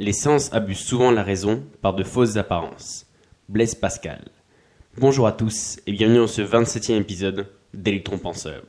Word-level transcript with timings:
Les 0.00 0.12
sens 0.12 0.52
abusent 0.52 0.78
souvent 0.78 1.10
la 1.10 1.24
raison 1.24 1.64
par 1.82 1.92
de 1.92 2.04
fausses 2.04 2.36
apparences. 2.36 3.04
Blaise 3.48 3.74
Pascal. 3.74 4.28
Bonjour 4.96 5.26
à 5.26 5.32
tous 5.32 5.80
et 5.88 5.92
bienvenue 5.92 6.18
dans 6.18 6.28
ce 6.28 6.40
27e 6.40 7.00
épisode 7.00 7.48
d'Electron 7.74 8.18
Penseur. 8.18 8.62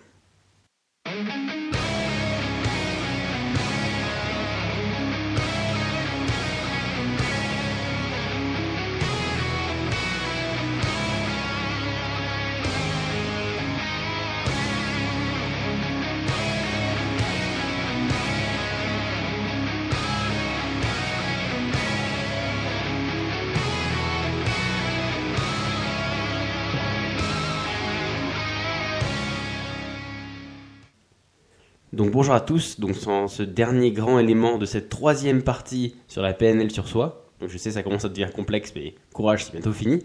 Donc 31.99 32.11
bonjour 32.11 32.33
à 32.33 32.39
tous, 32.39 32.79
donc 32.79 32.97
dans 33.03 33.27
ce 33.27 33.43
dernier 33.43 33.91
grand 33.91 34.19
élément 34.19 34.57
de 34.57 34.65
cette 34.65 34.87
troisième 34.87 35.41
partie 35.41 35.95
sur 36.07 36.21
la 36.21 36.31
PNL 36.31 36.71
sur 36.71 36.87
soi. 36.87 37.25
Donc 37.41 37.49
je 37.49 37.57
sais 37.57 37.71
ça 37.71 37.83
commence 37.83 38.05
à 38.05 38.07
devenir 38.07 38.31
complexe, 38.31 38.71
mais 38.73 38.95
courage, 39.11 39.43
c'est 39.43 39.51
bientôt 39.51 39.73
fini. 39.73 40.01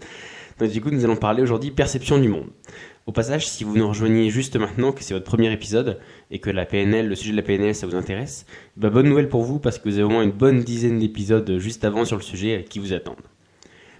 Donc 0.59 0.71
du 0.71 0.81
coup 0.81 0.89
nous 0.89 1.05
allons 1.05 1.15
parler 1.15 1.41
aujourd'hui 1.41 1.71
perception 1.71 2.19
du 2.19 2.27
monde. 2.27 2.49
Au 3.05 3.13
passage, 3.13 3.47
si 3.47 3.63
vous 3.63 3.77
nous 3.77 3.87
rejoignez 3.87 4.29
juste 4.29 4.57
maintenant, 4.57 4.91
que 4.91 5.05
c'est 5.05 5.13
votre 5.13 5.23
premier 5.23 5.49
épisode, 5.53 5.97
et 6.31 6.39
que 6.39 6.49
la 6.49 6.65
PNL, 6.65 7.07
le 7.07 7.15
sujet 7.15 7.31
de 7.31 7.37
la 7.37 7.43
PNL, 7.43 7.73
ça 7.73 7.87
vous 7.87 7.95
intéresse, 7.95 8.45
bah 8.75 8.89
bonne 8.89 9.07
nouvelle 9.07 9.29
pour 9.29 9.43
vous, 9.43 9.59
parce 9.59 9.79
que 9.79 9.87
vous 9.87 9.95
avez 9.95 10.03
au 10.03 10.09
moins 10.09 10.23
une 10.23 10.31
bonne 10.31 10.65
dizaine 10.65 10.99
d'épisodes 10.99 11.59
juste 11.59 11.85
avant 11.85 12.03
sur 12.03 12.17
le 12.17 12.23
sujet 12.23 12.65
qui 12.69 12.79
vous 12.79 12.91
attendent. 12.91 13.15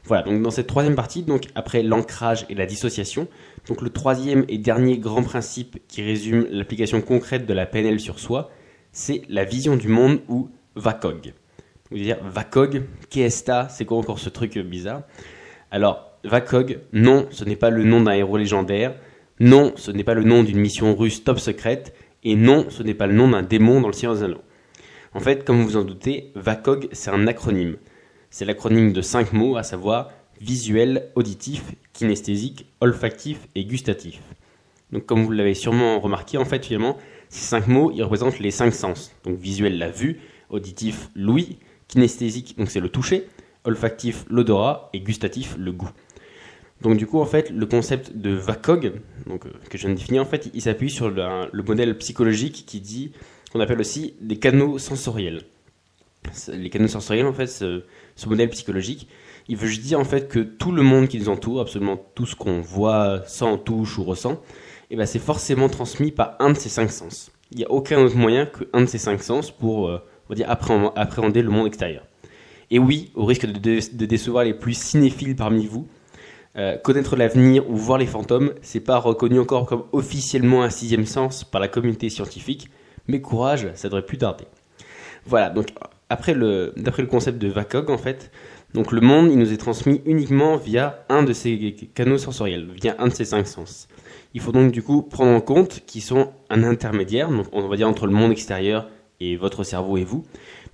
Voilà, 0.06 0.22
donc 0.22 0.42
dans 0.44 0.52
cette 0.52 0.68
troisième 0.68 0.96
partie, 0.96 1.24
donc 1.24 1.46
après 1.56 1.82
l'ancrage 1.82 2.46
et 2.50 2.54
la 2.54 2.68
dissociation, 2.68 3.28
donc 3.68 3.82
le 3.82 3.90
troisième 3.90 4.46
et 4.50 4.60
dernier 4.60 5.00
grand 5.00 5.24
principe 5.24 5.80
qui 5.88 6.04
résume 6.04 6.46
l'application 6.52 7.02
concrète 7.02 7.48
de 7.48 7.54
la 7.54 7.66
PNL 7.66 8.00
sur 8.00 8.20
soi, 8.20 8.52
c'est 8.92 9.24
la 9.30 9.46
vision 9.46 9.76
du 9.76 9.88
monde 9.88 10.20
ou 10.30 10.50
VACOG. 10.76 11.34
Vous 11.90 11.98
dire 11.98 12.18
VACOG, 12.24 12.84
qu'est-ce 13.10 13.52
C'est 13.70 13.86
quoi 13.86 13.98
encore 13.98 14.20
ce 14.20 14.30
truc 14.30 14.58
bizarre? 14.60 15.02
Alors, 15.72 16.12
VACOG, 16.24 16.80
non, 16.94 17.28
ce 17.32 17.44
n'est 17.44 17.56
pas 17.56 17.72
le 17.72 17.84
nom 17.84 18.02
d'un 18.02 18.14
héros 18.14 18.38
légendaire, 18.38 18.96
non, 19.40 19.74
ce 19.76 19.90
n'est 19.90 20.04
pas 20.04 20.14
le 20.14 20.24
nom 20.24 20.44
d'une 20.44 20.60
mission 20.60 20.96
russe 20.96 21.24
top 21.24 21.40
secrète, 21.40 21.96
et 22.24 22.36
non, 22.36 22.68
ce 22.70 22.84
n'est 22.84 22.94
pas 22.94 23.08
le 23.08 23.14
nom 23.14 23.30
d'un 23.30 23.42
démon 23.42 23.82
dans 23.82 23.88
le 23.88 23.94
Seigneur 23.94 24.16
des 24.16 24.24
Anneaux. 24.24 24.44
En 25.14 25.20
fait, 25.20 25.44
comme 25.44 25.58
vous 25.58 25.70
vous 25.70 25.78
en 25.78 25.84
doutez, 25.84 26.32
VACOG, 26.36 26.90
c'est 26.92 27.10
un 27.10 27.26
acronyme. 27.26 27.78
C'est 28.36 28.44
l'acronyme 28.44 28.92
de 28.92 29.02
cinq 29.02 29.32
mots, 29.32 29.56
à 29.56 29.64
savoir 29.64 30.12
visuel, 30.42 31.10
auditif, 31.16 31.72
kinesthésique, 31.94 32.66
olfactif 32.82 33.48
et 33.56 33.64
gustatif. 33.64 34.20
Donc 34.92 35.06
comme 35.06 35.24
vous 35.24 35.32
l'avez 35.32 35.54
sûrement 35.54 36.02
remarqué, 36.02 36.38
en 36.38 36.44
fait, 36.44 36.66
finalement, 36.66 36.98
ces 37.30 37.46
cinq 37.46 37.68
mots, 37.68 37.94
ils 37.96 38.04
représentent 38.04 38.40
les 38.40 38.52
cinq 38.52 38.74
sens. 38.74 39.16
Donc 39.24 39.40
visuel, 39.40 39.78
la 39.78 39.90
vue, 39.90 40.20
auditif, 40.50 41.12
l'ouïe, 41.16 41.60
kinesthésique, 41.88 42.58
donc 42.58 42.70
c'est 42.70 42.82
le 42.82 42.90
toucher, 42.90 43.26
olfactif, 43.64 44.26
l'odorat 44.30 44.90
et 44.92 45.00
gustatif, 45.00 45.56
le 45.58 45.72
goût. 45.72 45.92
Donc 46.82 46.98
du 46.98 47.08
coup, 47.08 47.22
en 47.22 47.26
fait, 47.26 47.52
le 47.52 47.66
concept 47.66 48.18
de 48.18 48.32
VACOG, 48.32 48.96
donc, 49.28 49.46
euh, 49.46 49.52
que 49.70 49.78
je 49.78 49.84
viens 49.84 49.96
de 49.96 49.98
définir, 49.98 50.22
en 50.22 50.26
fait, 50.26 50.50
il 50.54 50.62
s'appuie 50.62 50.90
sur 50.90 51.10
le, 51.10 51.24
le, 51.54 51.64
modèle 51.64 51.98
psychologique 52.00 52.66
qui 52.68 52.82
dit, 52.82 53.14
qu'on 53.54 53.62
appelle 53.62 53.80
aussi 53.80 54.16
des 54.20 54.40
canaux 54.40 54.78
sensoriels. 54.78 55.44
Les 56.50 56.70
canaux 56.70 56.90
sensoriels, 56.90 57.28
en 57.28 57.34
fait, 57.34 57.64
ce, 58.16 58.30
modèle 58.30 58.50
psychologique, 58.50 59.08
il 59.48 59.58
veut 59.58 59.68
juste 59.68 59.84
dire 59.84 60.00
en 60.00 60.06
fait 60.06 60.28
que 60.28 60.40
tout 60.40 60.72
le 60.72 60.82
monde 60.82 61.08
qui 61.08 61.20
nous 61.20 61.30
entoure, 61.30 61.62
absolument 61.62 61.98
tout 62.16 62.26
ce 62.26 62.36
qu'on 62.36 62.62
voit, 62.62 63.24
sent, 63.26 63.60
touche 63.66 63.98
ou 63.98 64.04
ressent, 64.04 64.42
eh 64.90 64.96
ben, 64.96 65.06
c'est 65.06 65.20
forcément 65.20 65.70
transmis 65.70 66.12
par 66.12 66.36
un 66.40 66.52
de 66.52 66.58
ces 66.58 66.70
cinq 66.70 66.92
sens. 66.92 67.32
Il 67.52 67.58
n'y 67.58 67.66
a 67.66 67.72
aucun 67.72 68.00
autre 68.00 68.18
moyen 68.18 68.46
qu'un 68.46 68.82
de 68.82 68.86
ces 68.86 68.98
cinq 68.98 69.22
sens 69.22 69.52
pour 69.52 69.88
euh, 69.88 70.02
dire, 70.32 70.50
appréhender 70.50 71.42
le 71.42 71.50
monde 71.50 71.68
extérieur. 71.68 72.04
Et 72.72 72.80
oui, 72.80 73.12
au 73.16 73.26
risque 73.26 73.46
de, 73.46 74.06
décevoir 74.06 74.44
les 74.44 74.54
plus 74.54 74.74
cinéphiles 74.74 75.36
parmi 75.36 75.68
vous, 75.68 75.88
euh, 76.58 76.78
connaître 76.78 77.16
l'avenir 77.16 77.70
ou 77.70 77.76
voir 77.76 77.98
les 77.98 78.08
fantômes, 78.08 78.54
c'est 78.62 78.80
pas 78.80 78.98
reconnu 78.98 79.40
encore 79.40 79.66
comme 79.66 79.84
officiellement 79.92 80.64
un 80.64 80.70
sixième 80.70 81.06
sens 81.06 81.44
par 81.44 81.62
la 81.62 81.68
communauté 81.68 82.10
scientifique, 82.10 82.70
mais 83.08 83.22
courage, 83.22 83.70
ça 83.76 83.88
devrait 83.88 84.06
plus 84.06 84.18
tarder. 84.18 84.46
Voilà, 85.26 85.50
donc 85.50 85.68
après 86.10 86.34
le, 86.34 86.74
d'après 86.78 87.02
le 87.02 87.08
concept 87.08 87.38
de 87.40 87.48
VACOG, 87.48 87.90
en 87.90 87.98
fait, 87.98 88.32
donc 88.74 88.92
le 88.92 89.02
monde, 89.02 89.32
il 89.32 89.38
nous 89.38 89.54
est 89.54 89.58
transmis 89.58 90.02
uniquement 90.06 90.58
via 90.58 91.06
un 91.10 91.24
de 91.24 91.34
ces 91.34 91.76
canaux 91.94 92.18
sensoriels, 92.18 92.68
via 92.74 92.96
un 93.00 93.08
de 93.08 93.14
ces 93.14 93.26
cinq 93.26 93.48
sens. 93.48 93.88
Il 94.34 94.42
faut 94.42 94.52
donc 94.52 94.72
du 94.72 94.84
coup 94.84 95.02
prendre 95.02 95.32
en 95.32 95.42
compte 95.42 95.84
qu'ils 95.86 96.02
sont 96.02 96.34
un 96.50 96.64
intermédiaire, 96.64 97.30
donc 97.30 97.48
on 97.54 97.68
va 97.68 97.76
dire 97.78 97.88
entre 97.88 98.06
le 98.06 98.12
monde 98.12 98.32
extérieur 98.32 98.90
et 99.22 99.38
votre 99.38 99.64
cerveau 99.64 99.98
et 99.98 100.04
vous, 100.04 100.26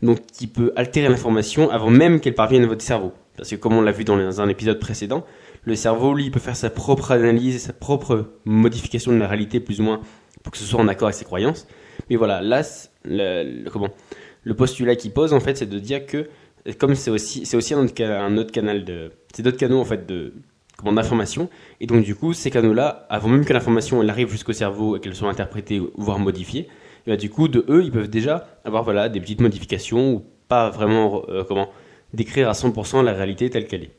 donc 0.02 0.26
qui 0.26 0.48
peut 0.48 0.74
altérer 0.76 1.10
l'information 1.10 1.70
avant 1.70 1.92
même 1.92 2.20
qu'elle 2.20 2.34
parvienne 2.34 2.64
à 2.64 2.68
votre 2.68 2.82
cerveau. 2.82 3.14
Parce 3.38 3.50
que 3.50 3.56
comme 3.56 3.74
on 3.74 3.82
l'a 3.82 3.92
vu 3.92 4.04
dans 4.04 4.42
un 4.42 4.50
épisode 4.50 4.80
précédent, 4.80 5.24
le 5.64 5.76
cerveau, 5.76 6.16
lui, 6.16 6.32
peut 6.32 6.40
faire 6.40 6.56
sa 6.56 6.72
propre 6.72 7.12
analyse 7.12 7.56
et 7.56 7.60
sa 7.60 7.74
propre 7.74 8.32
modification 8.46 9.12
de 9.12 9.18
la 9.18 9.28
réalité, 9.28 9.60
plus 9.60 9.80
ou 9.80 9.84
moins, 9.84 10.02
pour 10.44 10.52
que 10.52 10.58
ce 10.58 10.64
soit 10.64 10.80
en 10.80 10.88
accord 10.88 11.08
avec 11.08 11.16
ses 11.16 11.26
croyances. 11.26 11.68
Mais 12.10 12.16
voilà, 12.16 12.42
là, 12.42 12.64
comment 13.72 13.90
le 14.44 14.54
postulat 14.54 14.96
qu'il 14.96 15.12
pose, 15.12 15.34
en 15.34 15.40
fait, 15.40 15.58
c'est 15.58 15.70
de 15.70 15.80
dire 15.80 16.06
que, 16.06 16.30
comme 16.78 16.96
c'est 16.96 17.12
aussi, 17.12 17.74
un 17.74 18.38
autre, 18.38 18.52
canal 18.52 18.84
de, 18.84 19.12
c'est 19.34 19.44
d'autres 19.44 19.58
canaux, 19.58 19.80
en 19.80 19.86
fait, 19.86 20.06
de, 20.08 20.34
comment, 20.78 20.94
d'information. 20.94 21.50
Et 21.80 21.88
donc, 21.88 22.04
du 22.04 22.16
coup, 22.16 22.34
ces 22.34 22.52
canaux-là, 22.52 23.06
avant 23.10 23.30
même 23.30 23.46
que 23.46 23.54
l'information, 23.54 24.02
arrive 24.08 24.30
jusqu'au 24.30 24.54
cerveau 24.54 24.98
et 24.98 25.00
qu'elle 25.00 25.16
soit 25.16 25.30
interprétée, 25.30 25.82
voire 25.96 26.20
modifiée, 26.20 26.68
bah, 27.08 27.18
du 27.18 27.30
coup, 27.30 27.48
de 27.48 27.66
eux, 27.70 27.84
ils 27.84 27.92
peuvent 27.92 28.10
déjà 28.10 28.48
avoir, 28.64 28.84
voilà, 28.84 29.10
des 29.10 29.20
petites 29.20 29.42
modifications 29.42 30.14
ou 30.14 30.24
pas 30.48 30.70
vraiment, 30.70 31.24
euh, 31.30 31.44
comment, 31.44 31.70
décrire 32.14 32.50
à 32.50 32.54
100% 32.54 33.04
la 33.04 33.14
réalité 33.14 33.50
telle 33.50 33.68
qu'elle 33.68 33.84
est. 33.84 33.92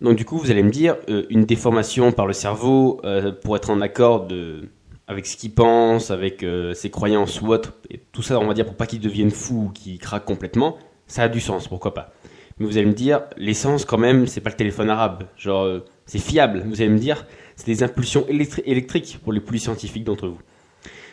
Donc 0.00 0.16
du 0.16 0.24
coup, 0.24 0.38
vous 0.38 0.50
allez 0.50 0.62
me 0.62 0.70
dire, 0.70 0.96
euh, 1.08 1.24
une 1.30 1.44
déformation 1.44 2.12
par 2.12 2.26
le 2.26 2.32
cerveau 2.32 3.00
euh, 3.04 3.32
pour 3.32 3.56
être 3.56 3.70
en 3.70 3.80
accord 3.80 4.26
de, 4.26 4.68
avec 5.06 5.26
ce 5.26 5.36
qu'il 5.36 5.52
pense, 5.52 6.10
avec 6.10 6.42
euh, 6.42 6.72
ses 6.72 6.90
croyances 6.90 7.40
ou 7.42 7.48
autre, 7.48 7.74
et 7.90 8.00
tout 8.12 8.22
ça, 8.22 8.38
on 8.40 8.46
va 8.46 8.54
dire, 8.54 8.64
pour 8.64 8.76
pas 8.76 8.86
qu'il 8.86 9.00
devienne 9.00 9.30
fou 9.30 9.66
ou 9.66 9.68
qu'il 9.70 9.98
craque 9.98 10.24
complètement, 10.24 10.78
ça 11.06 11.24
a 11.24 11.28
du 11.28 11.40
sens, 11.40 11.68
pourquoi 11.68 11.92
pas. 11.92 12.12
Mais 12.58 12.66
vous 12.66 12.78
allez 12.78 12.86
me 12.86 12.94
dire, 12.94 13.22
l'essence, 13.36 13.84
quand 13.84 13.98
même, 13.98 14.26
c'est 14.26 14.40
pas 14.40 14.50
le 14.50 14.56
téléphone 14.56 14.88
arabe. 14.88 15.24
Genre, 15.36 15.64
euh, 15.64 15.84
c'est 16.06 16.20
fiable. 16.20 16.62
Vous 16.66 16.80
allez 16.80 16.90
me 16.90 16.98
dire, 16.98 17.26
c'est 17.56 17.66
des 17.66 17.82
impulsions 17.82 18.26
électriques 18.28 19.18
pour 19.22 19.32
les 19.32 19.40
plus 19.40 19.58
scientifiques 19.58 20.04
d'entre 20.04 20.28
vous. 20.28 20.40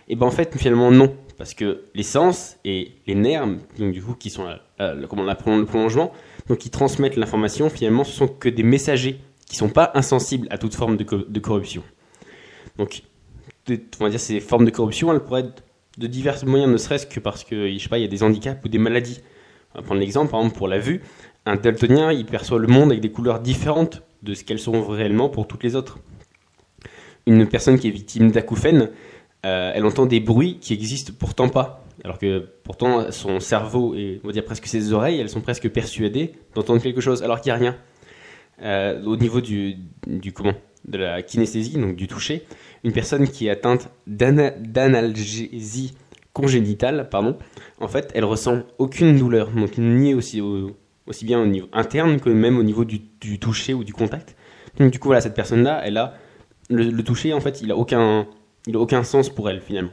Et 0.07 0.15
ben 0.15 0.27
en 0.27 0.31
fait, 0.31 0.55
finalement, 0.57 0.91
non. 0.91 1.15
Parce 1.37 1.53
que 1.55 1.85
l'essence 1.95 2.57
et 2.63 2.91
les 3.07 3.15
nerfs, 3.15 3.47
donc 3.79 3.91
du 3.93 4.03
coup, 4.03 4.13
qui 4.13 4.29
sont 4.29 4.45
euh, 4.79 5.07
comment 5.07 5.23
on 5.23 5.57
le 5.57 5.65
prolongement, 5.65 6.11
donc 6.47 6.59
qui 6.59 6.69
transmettent 6.69 7.15
l'information, 7.15 7.69
finalement, 7.69 8.03
ce 8.03 8.11
sont 8.11 8.27
que 8.27 8.49
des 8.49 8.61
messagers 8.61 9.19
qui 9.47 9.55
sont 9.55 9.69
pas 9.69 9.91
insensibles 9.95 10.47
à 10.51 10.59
toute 10.59 10.75
forme 10.75 10.97
de, 10.97 11.03
de 11.03 11.39
corruption. 11.39 11.83
Donc, 12.77 13.01
ces 14.17 14.39
formes 14.39 14.65
de 14.65 14.71
corruption, 14.71 15.11
elles 15.11 15.19
pourraient 15.19 15.41
être 15.41 15.63
de 15.97 16.07
divers 16.07 16.45
moyens, 16.45 16.71
ne 16.71 16.77
serait-ce 16.77 17.05
que 17.05 17.19
parce 17.19 17.43
que, 17.43 17.71
je 17.71 17.77
sais 17.77 17.89
pas, 17.89 17.97
il 17.97 18.01
y 18.01 18.05
a 18.05 18.07
des 18.07 18.23
handicaps 18.23 18.63
ou 18.63 18.69
des 18.69 18.77
maladies. 18.77 19.21
On 19.73 19.79
va 19.79 19.85
prendre 19.85 19.99
l'exemple, 19.99 20.31
par 20.31 20.39
exemple, 20.39 20.57
pour 20.57 20.67
la 20.67 20.79
vue. 20.79 21.01
Un 21.45 21.55
daltonien, 21.55 22.11
il 22.11 22.25
perçoit 22.25 22.59
le 22.59 22.67
monde 22.67 22.91
avec 22.91 23.01
des 23.01 23.11
couleurs 23.11 23.39
différentes 23.39 24.03
de 24.23 24.33
ce 24.33 24.43
qu'elles 24.43 24.59
sont 24.59 24.85
réellement 24.85 25.29
pour 25.29 25.47
toutes 25.47 25.63
les 25.63 25.75
autres. 25.75 25.99
Une 27.25 27.47
personne 27.47 27.79
qui 27.79 27.87
est 27.87 27.91
victime 27.91 28.31
d'acouphènes, 28.31 28.89
euh, 29.45 29.71
elle 29.73 29.85
entend 29.85 30.05
des 30.05 30.19
bruits 30.19 30.59
qui 30.59 30.73
existent 30.73 31.13
pourtant 31.17 31.49
pas. 31.49 31.83
Alors 32.03 32.17
que 32.17 32.47
pourtant, 32.63 33.11
son 33.11 33.39
cerveau 33.39 33.93
et 33.95 34.19
on 34.23 34.27
va 34.27 34.33
dire 34.33 34.43
presque 34.43 34.65
ses 34.65 34.91
oreilles, 34.93 35.19
elles 35.19 35.29
sont 35.29 35.41
presque 35.41 35.69
persuadées 35.69 36.33
d'entendre 36.55 36.81
quelque 36.81 37.01
chose, 37.01 37.21
alors 37.21 37.41
qu'il 37.41 37.51
n'y 37.51 37.57
a 37.57 37.59
rien. 37.59 37.77
Euh, 38.63 39.03
au 39.03 39.17
niveau 39.17 39.41
du 39.41 39.77
comment? 40.33 40.53
De 40.85 40.97
la 40.97 41.21
kinesthésie, 41.21 41.77
donc 41.77 41.95
du 41.95 42.07
toucher, 42.07 42.43
une 42.83 42.91
personne 42.91 43.27
qui 43.27 43.47
est 43.47 43.49
atteinte 43.49 43.89
d'analgésie 44.07 45.93
congénitale, 46.33 47.09
pardon, 47.09 47.37
en 47.79 47.87
fait, 47.87 48.11
elle 48.15 48.25
ressent 48.25 48.63
aucune 48.77 49.17
douleur, 49.17 49.51
donc 49.51 49.77
ni 49.77 50.13
aussi, 50.13 50.41
aussi 51.07 51.25
bien 51.25 51.41
au 51.41 51.45
niveau 51.45 51.67
interne 51.73 52.19
que 52.19 52.29
même 52.29 52.57
au 52.57 52.63
niveau 52.63 52.85
du, 52.85 53.01
toucher 53.39 53.73
ou 53.73 53.83
du 53.83 53.93
contact. 53.93 54.35
Donc 54.77 54.91
du 54.91 54.99
coup, 54.99 55.09
voilà, 55.09 55.21
cette 55.21 55.35
personne-là, 55.35 55.81
elle 55.83 55.97
a 55.97 56.15
le, 56.69 57.01
toucher, 57.03 57.33
en 57.33 57.41
fait, 57.41 57.61
il 57.61 57.71
a 57.71 57.75
aucun, 57.75 58.27
il 58.65 58.75
a 58.75 58.79
aucun 58.79 59.03
sens 59.03 59.29
pour 59.29 59.49
elle 59.49 59.61
finalement. 59.61 59.91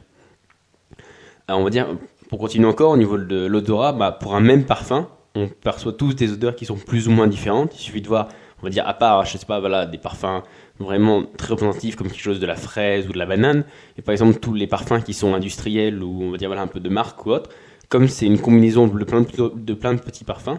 Alors 1.48 1.60
on 1.60 1.64
va 1.64 1.70
dire, 1.70 1.88
pour 2.28 2.38
continuer 2.38 2.68
encore 2.68 2.92
au 2.92 2.96
niveau 2.96 3.18
de 3.18 3.46
l'odorat, 3.46 3.92
bah, 3.92 4.12
pour 4.12 4.36
un 4.36 4.40
même 4.40 4.64
parfum, 4.64 5.08
on 5.34 5.48
perçoit 5.48 5.92
tous 5.92 6.14
des 6.14 6.32
odeurs 6.32 6.54
qui 6.54 6.66
sont 6.66 6.76
plus 6.76 7.08
ou 7.08 7.10
moins 7.10 7.26
différentes. 7.26 7.74
Il 7.74 7.80
suffit 7.80 8.02
de 8.02 8.08
voir, 8.08 8.28
on 8.60 8.66
va 8.66 8.70
dire, 8.70 8.86
à 8.86 8.94
part, 8.94 9.24
je 9.24 9.38
sais 9.38 9.46
pas, 9.46 9.60
voilà, 9.60 9.86
des 9.86 9.98
parfums 9.98 10.42
vraiment 10.78 11.24
très 11.36 11.48
représentatif 11.48 11.96
comme 11.96 12.08
quelque 12.08 12.20
chose 12.20 12.40
de 12.40 12.46
la 12.46 12.56
fraise 12.56 13.08
ou 13.08 13.12
de 13.12 13.18
la 13.18 13.26
banane. 13.26 13.64
Et 13.96 14.02
par 14.02 14.12
exemple, 14.12 14.38
tous 14.38 14.54
les 14.54 14.66
parfums 14.66 15.02
qui 15.04 15.14
sont 15.14 15.34
industriels 15.34 16.02
ou 16.02 16.22
on 16.22 16.30
va 16.30 16.36
dire 16.36 16.48
voilà, 16.48 16.62
un 16.62 16.66
peu 16.66 16.80
de 16.80 16.88
marque 16.88 17.24
ou 17.26 17.30
autre, 17.30 17.50
comme 17.88 18.08
c'est 18.08 18.26
une 18.26 18.38
combinaison 18.38 18.86
de 18.86 19.04
plein 19.04 19.22
de, 19.22 19.52
de 19.54 19.74
plein 19.74 19.94
de 19.94 20.00
petits 20.00 20.24
parfums, 20.24 20.58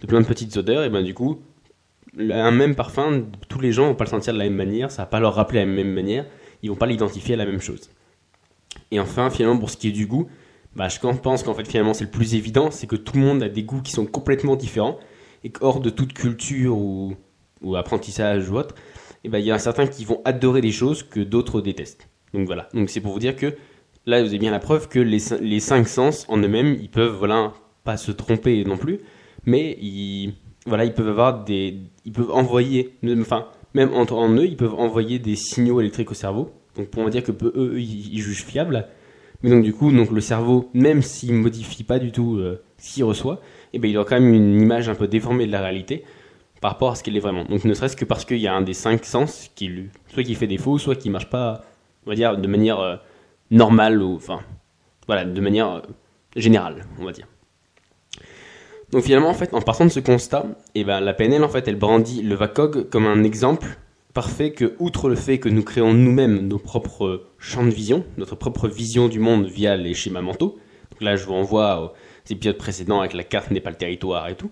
de 0.00 0.06
plein 0.06 0.20
de 0.20 0.26
petites 0.26 0.56
odeurs, 0.56 0.84
et 0.84 0.90
ben 0.90 1.02
du 1.02 1.14
coup, 1.14 1.40
un 2.18 2.50
même 2.50 2.74
parfum, 2.74 3.24
tous 3.48 3.60
les 3.60 3.72
gens 3.72 3.86
vont 3.86 3.94
pas 3.94 4.04
le 4.04 4.10
sentir 4.10 4.32
de 4.32 4.38
la 4.38 4.44
même 4.44 4.54
manière, 4.54 4.90
ça 4.90 5.02
va 5.02 5.06
pas 5.06 5.20
leur 5.20 5.34
rappeler 5.34 5.60
la 5.60 5.66
même 5.66 5.92
manière, 5.92 6.26
ils 6.62 6.70
vont 6.70 6.76
pas 6.76 6.86
l'identifier 6.86 7.34
à 7.34 7.38
la 7.38 7.46
même 7.46 7.60
chose. 7.60 7.90
Et 8.90 9.00
enfin, 9.00 9.30
finalement, 9.30 9.58
pour 9.58 9.70
ce 9.70 9.76
qui 9.76 9.88
est 9.88 9.92
du 9.92 10.06
goût, 10.06 10.28
bah, 10.74 10.88
je 10.88 10.98
pense 10.98 11.42
qu'en 11.42 11.54
fait, 11.54 11.66
finalement, 11.66 11.94
c'est 11.94 12.04
le 12.04 12.10
plus 12.10 12.34
évident, 12.34 12.70
c'est 12.70 12.86
que 12.86 12.96
tout 12.96 13.16
le 13.16 13.22
monde 13.22 13.42
a 13.42 13.48
des 13.48 13.62
goûts 13.62 13.80
qui 13.80 13.92
sont 13.92 14.06
complètement 14.06 14.56
différents, 14.56 14.98
et 15.44 15.52
hors 15.60 15.80
de 15.80 15.90
toute 15.90 16.12
culture 16.12 16.76
ou, 16.76 17.14
ou 17.62 17.76
apprentissage 17.76 18.50
ou 18.50 18.56
autre, 18.56 18.74
et 19.24 19.28
ben, 19.28 19.38
il 19.38 19.46
y 19.46 19.50
a 19.50 19.58
certains 19.58 19.86
qui 19.86 20.04
vont 20.04 20.20
adorer 20.24 20.60
des 20.60 20.72
choses 20.72 21.02
que 21.02 21.20
d'autres 21.20 21.60
détestent. 21.60 22.08
Donc 22.32 22.46
voilà. 22.46 22.68
Donc 22.74 22.90
c'est 22.90 23.00
pour 23.00 23.12
vous 23.12 23.18
dire 23.18 23.36
que 23.36 23.54
là, 24.06 24.22
vous 24.22 24.28
avez 24.28 24.38
bien 24.38 24.50
la 24.50 24.58
preuve 24.58 24.88
que 24.88 24.98
les, 24.98 25.60
cinq 25.60 25.88
sens 25.88 26.26
en 26.28 26.38
eux-mêmes, 26.38 26.76
ils 26.80 26.90
peuvent, 26.90 27.16
voilà, 27.16 27.52
pas 27.84 27.96
se 27.96 28.12
tromper 28.12 28.64
non 28.64 28.76
plus, 28.76 29.00
mais 29.44 29.76
ils, 29.80 30.34
voilà, 30.66 30.84
ils 30.84 30.94
peuvent 30.94 31.08
avoir 31.08 31.44
des, 31.44 31.78
ils 32.04 32.12
peuvent 32.12 32.30
envoyer, 32.30 32.94
enfin, 33.20 33.46
même 33.74 33.92
entre 33.94 34.14
en 34.14 34.30
eux, 34.30 34.46
ils 34.46 34.56
peuvent 34.56 34.74
envoyer 34.74 35.18
des 35.18 35.36
signaux 35.36 35.80
électriques 35.80 36.10
au 36.10 36.14
cerveau. 36.14 36.50
Donc 36.76 36.88
pour 36.88 37.08
dire 37.10 37.22
que 37.22 37.32
eux, 37.32 37.80
ils, 37.80 38.18
jugent 38.18 38.44
fiable. 38.44 38.86
Mais 39.42 39.50
donc 39.50 39.64
du 39.64 39.72
coup, 39.72 39.90
donc 39.92 40.10
le 40.10 40.20
cerveau, 40.20 40.70
même 40.72 41.02
s'il 41.02 41.34
modifie 41.34 41.84
pas 41.84 41.98
du 41.98 42.12
tout 42.12 42.36
euh, 42.36 42.62
ce 42.78 42.94
qu'il 42.94 43.04
reçoit, 43.04 43.40
eh 43.72 43.78
ben, 43.78 43.90
il 43.90 43.98
a 43.98 44.04
quand 44.04 44.20
même 44.20 44.32
une 44.32 44.60
image 44.60 44.88
un 44.88 44.94
peu 44.94 45.08
déformée 45.08 45.46
de 45.46 45.52
la 45.52 45.60
réalité 45.60 46.04
par 46.60 46.72
rapport 46.72 46.90
à 46.90 46.94
ce 46.94 47.02
qu'il 47.02 47.16
est 47.16 47.20
vraiment. 47.20 47.44
Donc 47.44 47.64
ne 47.64 47.74
serait-ce 47.74 47.96
que 47.96 48.04
parce 48.04 48.24
qu'il 48.24 48.38
y 48.38 48.46
a 48.46 48.54
un 48.54 48.62
des 48.62 48.74
cinq 48.74 49.04
sens 49.04 49.50
qui 49.54 49.70
soit 50.08 50.22
qui 50.22 50.34
fait 50.34 50.46
défaut, 50.46 50.78
soit 50.78 50.96
qui 50.96 51.10
marche 51.10 51.30
pas, 51.30 51.62
on 52.06 52.10
va 52.10 52.16
dire 52.16 52.36
de 52.36 52.48
manière 52.48 52.80
euh, 52.80 52.96
normale 53.50 54.02
ou 54.02 54.16
enfin 54.16 54.40
voilà, 55.06 55.24
de 55.24 55.40
manière 55.40 55.70
euh, 55.70 55.80
générale, 56.34 56.86
on 56.98 57.04
va 57.04 57.12
dire. 57.12 57.26
Donc 58.92 59.02
finalement, 59.02 59.28
en 59.28 59.34
fait, 59.34 59.52
en 59.52 59.60
partant 59.60 59.84
de 59.84 59.90
ce 59.90 60.00
constat, 60.00 60.46
eh 60.74 60.84
ben, 60.84 61.00
la 61.00 61.12
PNL, 61.12 61.42
en 61.42 61.48
fait, 61.48 61.66
elle 61.66 61.76
brandit 61.76 62.22
le 62.22 62.34
VACOG 62.34 62.88
comme 62.88 63.06
un 63.06 63.24
exemple 63.24 63.78
parfait 64.14 64.52
que, 64.52 64.74
outre 64.78 65.08
le 65.10 65.14
fait 65.16 65.38
que 65.38 65.48
nous 65.48 65.62
créons 65.62 65.92
nous-mêmes 65.92 66.48
nos 66.48 66.58
propres 66.58 67.26
champs 67.38 67.64
de 67.64 67.70
vision, 67.70 68.04
notre 68.16 68.34
propre 68.34 68.66
vision 68.66 69.08
du 69.08 69.18
monde 69.18 69.44
via 69.44 69.76
les 69.76 69.92
schémas 69.92 70.22
mentaux, 70.22 70.58
donc 70.90 71.02
là 71.02 71.16
je 71.16 71.26
vous 71.26 71.34
renvoie 71.34 71.82
aux 71.82 71.92
épisodes 72.32 72.56
précédents 72.56 73.00
avec 73.00 73.12
la 73.12 73.24
carte 73.24 73.50
n'est 73.50 73.60
pas 73.60 73.68
le 73.68 73.76
territoire 73.76 74.26
et 74.28 74.34
tout, 74.34 74.50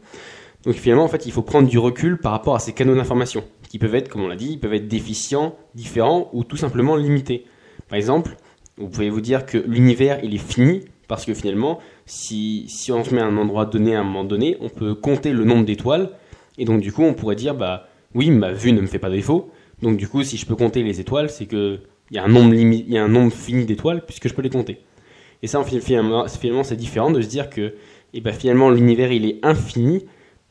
donc 0.64 0.75
finalement, 0.75 1.05
en 1.05 1.08
fait, 1.08 1.26
il 1.26 1.32
faut 1.32 1.43
prendre 1.43 1.69
du 1.69 1.78
recul 1.78 2.19
par 2.19 2.32
rapport 2.32 2.55
à 2.55 2.58
ces 2.58 2.72
canaux 2.72 2.94
d'information, 2.94 3.44
qui 3.69 3.78
peuvent 3.78 3.94
être, 3.94 4.08
comme 4.08 4.22
on 4.22 4.28
l'a 4.28 4.37
dit, 4.37 4.52
ils 4.52 4.61
peuvent 4.61 4.75
être 4.75 4.88
déficients, 4.88 5.56
différents 5.75 6.31
ou 6.32 6.44
tout 6.44 6.56
simplement 6.56 6.96
limités. 6.96 7.44
Par 7.88 7.96
exemple, 7.96 8.37
vous 8.76 8.88
pouvez 8.88 9.11
vous 9.11 9.20
dire 9.20 9.46
que 9.46 9.58
l'univers, 9.58 10.20
il 10.22 10.34
est 10.34 10.38
fini, 10.38 10.81
parce 11.06 11.25
que 11.25 11.34
finalement, 11.34 11.81
si, 12.06 12.66
si 12.69 12.93
on 12.93 13.05
se 13.05 13.14
met 13.14 13.20
à 13.20 13.26
un 13.26 13.37
endroit 13.37 13.66
donné 13.66 13.94
à 13.94 14.00
un 14.00 14.05
moment 14.05 14.25
donné, 14.25 14.56
on 14.61 14.69
peut 14.69 14.94
compter 14.94 15.32
le 15.32 15.44
nombre 15.44 15.64
d'étoiles, 15.64 16.11
et 16.58 16.64
donc 16.64 16.81
du 16.81 16.93
coup, 16.93 17.02
on 17.02 17.14
pourrait 17.14 17.37
dire, 17.37 17.55
bah 17.55 17.88
oui, 18.14 18.31
ma 18.31 18.52
vue 18.52 18.72
ne 18.72 18.81
me 18.81 18.87
fait 18.87 18.99
pas 18.99 19.10
défaut, 19.10 19.50
donc 19.82 19.96
du 19.96 20.08
coup, 20.08 20.22
si 20.22 20.37
je 20.37 20.46
peux 20.46 20.56
compter 20.56 20.82
les 20.82 21.00
étoiles, 21.00 21.31
c'est 21.31 21.46
que 21.46 21.81
il 22.10 22.17
y 22.17 22.19
a 22.19 22.25
un 22.25 22.28
nombre 22.28 22.55
y 22.55 22.99
a 22.99 23.05
un 23.05 23.08
nombre 23.08 23.32
fini 23.32 23.64
d'étoiles 23.64 24.05
puisque 24.05 24.28
je 24.28 24.34
peux 24.34 24.43
les 24.43 24.50
compter. 24.50 24.78
Et 25.43 25.46
ça, 25.46 25.62
finalement, 25.64 26.26
c'est 26.28 26.76
différent 26.76 27.10
de 27.10 27.20
se 27.20 27.28
dire 27.28 27.50
que, 27.50 27.75
eh 28.12 28.20
ben, 28.20 28.32
finalement, 28.32 28.70
l'univers 28.70 29.12
il 29.12 29.26
est 29.26 29.38
infini. 29.43 30.05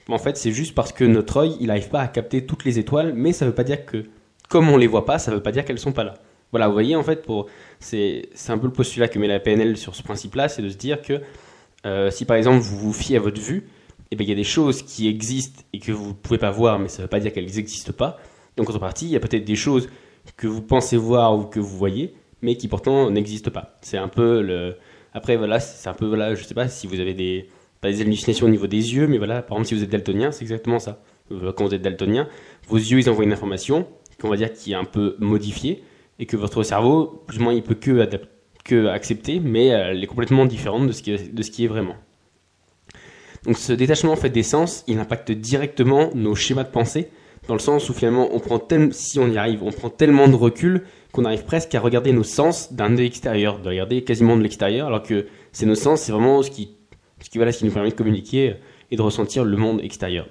En 0.09 0.17
fait, 0.17 0.37
c'est 0.37 0.51
juste 0.51 0.75
parce 0.75 0.91
que 0.91 1.03
notre 1.03 1.37
œil, 1.37 1.55
il 1.59 1.67
n'arrive 1.67 1.89
pas 1.89 2.01
à 2.01 2.07
capter 2.07 2.45
toutes 2.45 2.65
les 2.65 2.79
étoiles, 2.79 3.13
mais 3.13 3.31
ça 3.31 3.45
ne 3.45 3.49
veut 3.49 3.55
pas 3.55 3.63
dire 3.63 3.85
que, 3.85 4.05
comme 4.49 4.69
on 4.69 4.77
les 4.77 4.87
voit 4.87 5.05
pas, 5.05 5.17
ça 5.17 5.31
ne 5.31 5.37
veut 5.37 5.43
pas 5.43 5.51
dire 5.51 5.63
qu'elles 5.65 5.79
sont 5.79 5.93
pas 5.93 6.03
là. 6.03 6.15
Voilà, 6.51 6.67
vous 6.67 6.73
voyez, 6.73 6.95
en 6.95 7.03
fait, 7.03 7.23
pour 7.23 7.47
c'est 7.79 8.27
un 8.49 8.57
peu 8.57 8.67
le 8.67 8.73
postulat 8.73 9.07
que 9.07 9.17
met 9.17 9.27
la 9.27 9.39
PNL 9.39 9.77
sur 9.77 9.95
ce 9.95 10.03
principe-là, 10.03 10.49
c'est 10.49 10.61
de 10.61 10.69
se 10.69 10.77
dire 10.77 11.01
que 11.01 11.21
euh, 11.85 12.11
si 12.11 12.25
par 12.25 12.37
exemple 12.37 12.59
vous 12.59 12.77
vous 12.77 12.93
fiez 12.93 13.17
à 13.17 13.19
votre 13.19 13.41
vue, 13.41 13.67
eh 14.11 14.15
ben, 14.15 14.23
il 14.23 14.29
y 14.29 14.33
a 14.33 14.35
des 14.35 14.43
choses 14.43 14.83
qui 14.83 15.07
existent 15.07 15.63
et 15.73 15.79
que 15.79 15.91
vous 15.91 16.09
ne 16.09 16.13
pouvez 16.13 16.37
pas 16.37 16.51
voir, 16.51 16.77
mais 16.79 16.87
ça 16.87 16.99
ne 16.99 17.03
veut 17.03 17.09
pas 17.09 17.19
dire 17.19 17.33
qu'elles 17.33 17.51
n'existent 17.51 17.93
pas. 17.93 18.19
Donc, 18.55 18.65
en 18.65 18.67
contrepartie, 18.67 19.05
il 19.05 19.11
y 19.11 19.15
a 19.15 19.19
peut-être 19.19 19.45
des 19.45 19.55
choses 19.55 19.89
que 20.37 20.45
vous 20.45 20.61
pensez 20.61 20.97
voir 20.97 21.35
ou 21.35 21.45
que 21.45 21.59
vous 21.59 21.75
voyez, 21.77 22.13
mais 22.43 22.55
qui 22.55 22.67
pourtant 22.67 23.09
n'existent 23.09 23.49
pas. 23.49 23.77
C'est 23.81 23.97
un 23.97 24.07
peu 24.07 24.41
le. 24.41 24.75
Après, 25.13 25.35
voilà, 25.35 25.59
c'est 25.59 25.89
un 25.89 25.93
peu, 25.93 26.05
voilà, 26.05 26.35
je 26.35 26.43
sais 26.43 26.53
pas 26.53 26.67
si 26.67 26.85
vous 26.85 26.99
avez 26.99 27.13
des, 27.15 27.49
pas 27.83 27.91
des 27.91 28.01
hallucinations 28.01 28.47
au 28.47 28.49
niveau 28.49 28.65
des 28.65 28.95
yeux, 28.95 29.07
mais 29.07 29.17
voilà, 29.17 29.41
par 29.41 29.57
exemple, 29.57 29.67
si 29.67 29.75
vous 29.75 29.83
êtes 29.83 29.89
daltonien, 29.89 30.31
c'est 30.31 30.43
exactement 30.43 30.79
ça. 30.79 31.03
Euh, 31.31 31.51
quand 31.51 31.65
vous 31.65 31.75
êtes 31.75 31.81
daltonien, 31.81 32.27
vos 32.69 32.77
yeux, 32.77 32.97
ils 32.97 33.09
envoient 33.09 33.25
une 33.25 33.33
information, 33.33 33.87
qu'on 34.19 34.29
va 34.29 34.37
dire 34.37 34.53
qui 34.53 34.71
est 34.71 34.75
un 34.75 34.85
peu 34.85 35.17
modifiée, 35.19 35.83
et 36.17 36.25
que 36.25 36.37
votre 36.37 36.63
cerveau, 36.63 37.23
plus 37.27 37.39
ou 37.39 37.43
moins, 37.43 37.53
il 37.53 37.61
peut 37.61 37.75
que, 37.75 38.87
accepter, 38.87 39.41
mais 39.41 39.67
elle 39.67 40.01
est 40.01 40.07
complètement 40.07 40.45
différente 40.45 40.87
de 40.87 40.93
ce 40.93 41.01
qui 41.01 41.11
est, 41.11 41.67
vraiment. 41.67 41.95
Donc 43.43 43.57
ce 43.57 43.73
détachement 43.73 44.15
fait 44.15 44.29
des 44.29 44.43
sens, 44.43 44.85
il 44.87 44.99
impacte 44.99 45.33
directement 45.33 46.09
nos 46.15 46.35
schémas 46.35 46.63
de 46.63 46.71
pensée, 46.71 47.09
dans 47.49 47.55
le 47.55 47.59
sens 47.59 47.89
où 47.89 47.93
finalement 47.93 48.29
on 48.31 48.39
prend 48.39 48.61
si 48.91 49.19
on 49.19 49.27
y 49.27 49.37
arrive, 49.37 49.61
on 49.63 49.71
prend 49.73 49.89
tellement 49.89 50.29
de 50.29 50.35
recul 50.35 50.83
qu'on 51.11 51.25
arrive 51.25 51.43
presque 51.43 51.75
à 51.75 51.81
regarder 51.81 52.13
nos 52.13 52.23
sens 52.23 52.71
d'un 52.71 52.97
œil 52.97 53.07
extérieur, 53.07 53.59
de 53.59 53.67
regarder 53.67 54.05
quasiment 54.05 54.37
de 54.37 54.41
l'extérieur, 54.41 54.87
alors 54.87 55.03
que 55.03 55.27
c'est 55.51 55.65
nos 55.65 55.75
sens, 55.75 56.03
c'est 56.03 56.13
vraiment 56.13 56.41
ce 56.41 56.49
qui, 56.49 56.77
ce 57.23 57.29
qui, 57.29 57.37
voilà, 57.39 57.51
ce 57.51 57.59
qui 57.59 57.65
nous 57.65 57.71
permet 57.71 57.89
de 57.89 57.95
communiquer 57.95 58.55
et 58.91 58.95
de 58.95 59.01
ressentir 59.01 59.43
le 59.43 59.57
monde 59.57 59.81
extérieur. 59.81 60.27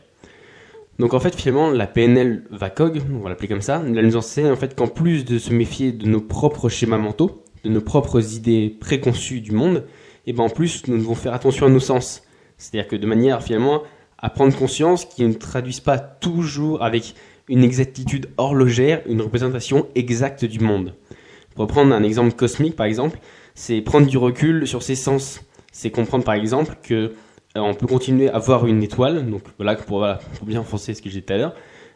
Donc 0.98 1.14
en 1.14 1.20
fait 1.20 1.34
finalement 1.34 1.70
la 1.70 1.86
PNL 1.86 2.44
VACOG, 2.50 3.00
on 3.14 3.20
va 3.20 3.30
l'appeler 3.30 3.48
comme 3.48 3.62
ça, 3.62 3.82
elle 3.84 4.06
nous 4.06 4.16
enseigne 4.16 4.50
en 4.50 4.56
fait 4.56 4.76
qu'en 4.76 4.88
plus 4.88 5.24
de 5.24 5.38
se 5.38 5.52
méfier 5.52 5.90
de 5.90 6.06
nos 6.06 6.20
propres 6.20 6.68
schémas 6.68 6.98
mentaux, 6.98 7.42
de 7.64 7.70
nos 7.70 7.80
propres 7.80 8.36
idées 8.36 8.76
préconçues 8.78 9.40
du 9.40 9.52
monde, 9.52 9.84
et 10.26 10.32
ben 10.32 10.44
en 10.44 10.48
plus 10.50 10.86
nous 10.86 10.98
devons 10.98 11.14
faire 11.14 11.32
attention 11.32 11.66
à 11.66 11.70
nos 11.70 11.80
sens. 11.80 12.22
C'est-à-dire 12.58 12.88
que 12.88 12.96
de 12.96 13.06
manière 13.06 13.42
finalement 13.42 13.82
à 14.18 14.28
prendre 14.28 14.54
conscience 14.56 15.06
qu'ils 15.06 15.28
ne 15.28 15.32
traduisent 15.32 15.80
pas 15.80 15.98
toujours 15.98 16.82
avec 16.82 17.14
une 17.48 17.64
exactitude 17.64 18.28
horlogère 18.36 19.02
une 19.06 19.22
représentation 19.22 19.88
exacte 19.94 20.44
du 20.44 20.60
monde. 20.60 20.94
Pour 21.56 21.66
prendre 21.66 21.94
un 21.94 22.02
exemple 22.02 22.32
cosmique 22.34 22.76
par 22.76 22.86
exemple, 22.86 23.18
c'est 23.54 23.80
prendre 23.80 24.06
du 24.06 24.18
recul 24.18 24.68
sur 24.68 24.82
ses 24.82 24.94
sens. 24.94 25.40
C'est 25.72 25.90
comprendre 25.90 26.24
par 26.24 26.34
exemple 26.34 26.76
que 26.82 26.94
euh, 27.56 27.60
on 27.60 27.74
peut 27.74 27.86
continuer 27.86 28.28
à 28.28 28.38
voir 28.38 28.66
une 28.66 28.82
étoile. 28.82 29.28
Donc 29.28 29.42
voilà, 29.56 29.74
pour, 29.74 30.06
bien 30.42 30.60
enfoncer 30.60 30.94
ce 30.94 31.02
que 31.02 31.10
j'ai 31.10 31.20
dit 31.20 31.26
tout 31.26 31.32
à 31.32 31.38
l'heure, 31.38 31.54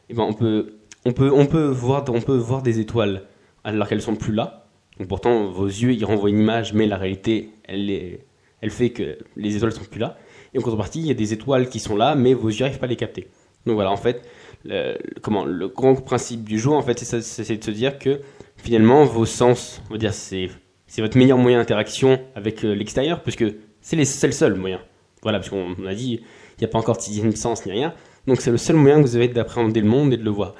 et 0.09 0.13
eh 0.13 0.15
ben 0.15 0.25
on 0.25 0.33
peut, 0.33 0.79
on 1.05 1.13
peut, 1.13 1.31
on 1.33 1.47
peut 1.47 1.67
voir, 1.67 2.05
on 2.09 2.21
peut 2.21 2.37
voir 2.37 2.63
des 2.63 2.81
étoiles 2.81 3.23
alors 3.65 3.89
qu'elles 3.89 4.03
sont 4.03 4.17
plus 4.17 4.33
là. 4.33 4.67
Donc 4.99 5.09
pourtant 5.09 5.51
vos 5.51 5.67
yeux 5.67 5.93
ils 5.93 6.05
renvoient 6.05 6.31
une 6.31 6.41
image, 6.41 6.73
mais 6.73 6.87
la 6.87 6.97
réalité 6.97 7.51
elle, 7.65 7.91
est, 7.91 8.25
elle 8.61 8.71
fait 8.71 8.91
que 8.91 9.19
les 9.37 9.57
étoiles 9.57 9.73
sont 9.73 9.85
plus 9.85 10.01
là. 10.01 10.17
Et 10.55 10.59
en 10.59 10.63
contrepartie 10.63 11.01
il 11.01 11.07
y 11.07 11.11
a 11.11 11.15
des 11.15 11.33
étoiles 11.33 11.69
qui 11.69 11.79
sont 11.79 11.97
là, 11.97 12.15
mais 12.15 12.35
vos 12.35 12.49
yeux 12.49 12.61
n'arrivent 12.61 12.79
pas 12.79 12.87
à 12.87 12.89
les 12.89 12.97
capter. 12.97 13.29
Donc 13.67 13.75
voilà, 13.75 13.91
en 13.91 13.97
fait, 13.97 14.23
le, 14.65 14.97
comment 15.21 15.45
le 15.45 15.69
grand 15.69 15.97
principe 15.97 16.45
du 16.45 16.59
jour, 16.59 16.77
en 16.77 16.83
fait, 16.83 16.99
c'est 17.01 17.57
de 17.57 17.65
se 17.65 17.71
dire 17.73 17.99
que 17.99 18.21
finalement 18.57 19.05
vos 19.05 19.27
sens, 19.27 19.83
on 19.91 19.95
va 19.95 19.99
dire 19.99 20.15
c'est 20.15 20.49
c'est 20.87 21.03
votre 21.03 21.19
meilleur 21.19 21.37
moyen 21.37 21.59
d'interaction 21.59 22.21
avec 22.37 22.65
euh, 22.65 22.73
l'extérieur, 22.73 23.23
puisque 23.23 23.45
c'est 23.87 24.27
le 24.27 24.33
seul 24.33 24.55
moyen. 24.55 24.81
Voilà, 25.23 25.39
parce 25.39 25.51
qu'on 25.51 25.87
a 25.87 25.95
dit, 25.95 26.21
il 26.59 26.61
n'y 26.61 26.65
a 26.65 26.69
pas 26.69 26.79
encore 26.79 26.97
de 26.97 27.37
sens 27.37 27.67
ni 27.67 27.73
rien. 27.73 27.95
Donc 28.27 28.41
c'est 28.41 28.51
le 28.51 28.57
seul 28.57 28.77
moyen 28.77 28.97
que 28.97 29.07
vous 29.07 29.17
avez 29.17 29.29
d'appréhender 29.29 29.81
le 29.81 29.89
monde 29.89 30.13
et 30.13 30.17
de 30.17 30.25
le 30.25 30.31
voir. 30.31 30.55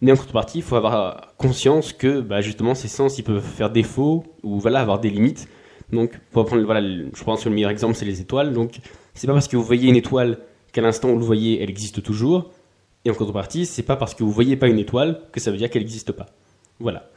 Mais 0.00 0.12
en 0.12 0.16
contrepartie, 0.16 0.58
il 0.58 0.64
faut 0.64 0.76
avoir 0.76 1.34
conscience 1.36 1.92
que 1.92 2.20
bah, 2.20 2.40
justement 2.40 2.74
ces 2.74 2.88
sens 2.88 3.18
ils 3.18 3.22
peuvent 3.22 3.44
faire 3.44 3.68
défaut 3.68 4.24
ou 4.42 4.58
voilà 4.58 4.80
avoir 4.80 4.98
des 4.98 5.10
limites. 5.10 5.46
Donc 5.92 6.18
pour 6.30 6.46
prendre 6.46 6.64
voilà, 6.64 6.80
je 6.80 7.24
pense 7.24 7.44
que 7.44 7.48
le 7.50 7.54
meilleur 7.54 7.70
exemple 7.70 7.94
c'est 7.94 8.06
les 8.06 8.22
étoiles. 8.22 8.54
Donc 8.54 8.78
c'est 9.12 9.26
pas 9.26 9.34
parce 9.34 9.48
que 9.48 9.56
vous 9.56 9.62
voyez 9.62 9.88
une 9.88 9.96
étoile 9.96 10.38
qu'à 10.72 10.80
l'instant 10.80 11.08
où 11.08 11.12
vous 11.12 11.18
le 11.18 11.24
voyez, 11.26 11.62
elle 11.62 11.68
existe 11.68 12.02
toujours. 12.02 12.50
Et 13.04 13.10
en 13.10 13.14
contrepartie, 13.14 13.66
c'est 13.66 13.82
pas 13.82 13.96
parce 13.96 14.14
que 14.14 14.24
vous 14.24 14.30
voyez 14.30 14.56
pas 14.56 14.68
une 14.68 14.78
étoile 14.78 15.20
que 15.32 15.40
ça 15.40 15.50
veut 15.50 15.58
dire 15.58 15.68
qu'elle 15.68 15.82
n'existe 15.82 16.12
pas. 16.12 16.26
Voilà. 16.78 17.10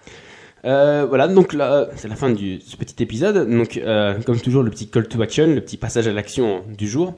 Euh, 0.66 1.06
voilà, 1.08 1.28
donc 1.28 1.54
là, 1.54 1.90
c'est 1.96 2.08
la 2.08 2.16
fin 2.16 2.30
de 2.30 2.60
ce 2.60 2.78
petit 2.78 3.02
épisode. 3.04 3.50
Donc, 3.50 3.78
euh, 3.78 4.20
comme 4.22 4.40
toujours, 4.40 4.64
le 4.64 4.72
petit 4.72 4.88
call 4.88 5.08
to 5.08 5.22
action, 5.22 5.48
le 5.48 5.62
petit 5.62 5.78
passage 5.78 6.08
à 6.08 6.14
l'action 6.14 6.64
du 6.68 6.88
jour. 6.88 7.16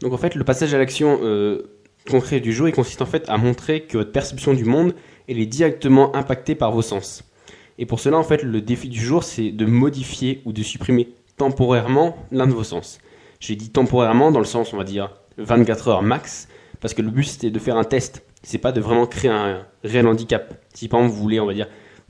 Donc, 0.00 0.12
en 0.12 0.16
fait, 0.16 0.34
le 0.34 0.44
passage 0.44 0.74
à 0.74 0.78
l'action 0.78 1.18
euh, 1.22 1.62
concret 2.08 2.40
du 2.40 2.52
jour, 2.52 2.68
il 2.68 2.74
consiste 2.74 3.02
en 3.02 3.06
fait 3.06 3.28
à 3.28 3.36
montrer 3.36 3.82
que 3.82 3.98
votre 3.98 4.12
perception 4.12 4.54
du 4.54 4.64
monde, 4.64 4.94
elle 5.28 5.38
est 5.38 5.46
directement 5.46 6.14
impactée 6.14 6.54
par 6.54 6.70
vos 6.70 6.82
sens. 6.82 7.24
Et 7.78 7.86
pour 7.86 7.98
cela, 7.98 8.16
en 8.16 8.22
fait, 8.22 8.42
le 8.42 8.60
défi 8.60 8.88
du 8.88 9.00
jour, 9.00 9.24
c'est 9.24 9.50
de 9.50 9.66
modifier 9.66 10.40
ou 10.44 10.52
de 10.52 10.62
supprimer 10.62 11.08
temporairement 11.36 12.16
l'un 12.30 12.46
de 12.46 12.52
vos 12.52 12.62
sens. 12.62 12.98
J'ai 13.40 13.56
dit 13.56 13.70
temporairement 13.70 14.30
dans 14.30 14.38
le 14.38 14.44
sens, 14.44 14.72
on 14.72 14.76
va 14.76 14.84
dire, 14.84 15.10
24 15.38 15.88
heures 15.88 16.02
max, 16.02 16.48
parce 16.80 16.94
que 16.94 17.02
le 17.02 17.10
but, 17.10 17.24
c'était 17.24 17.50
de 17.50 17.58
faire 17.58 17.76
un 17.76 17.82
test. 17.82 18.24
C'est 18.44 18.58
pas 18.58 18.70
de 18.70 18.80
vraiment 18.80 19.06
créer 19.06 19.30
un 19.30 19.66
réel 19.82 20.06
handicap. 20.06 20.54
Si 20.72 20.86
par 20.86 21.00
exemple, 21.00 21.16
vous 21.16 21.22
voulez, 21.22 21.40
on 21.40 21.46
va 21.46 21.54
dire, 21.54 21.66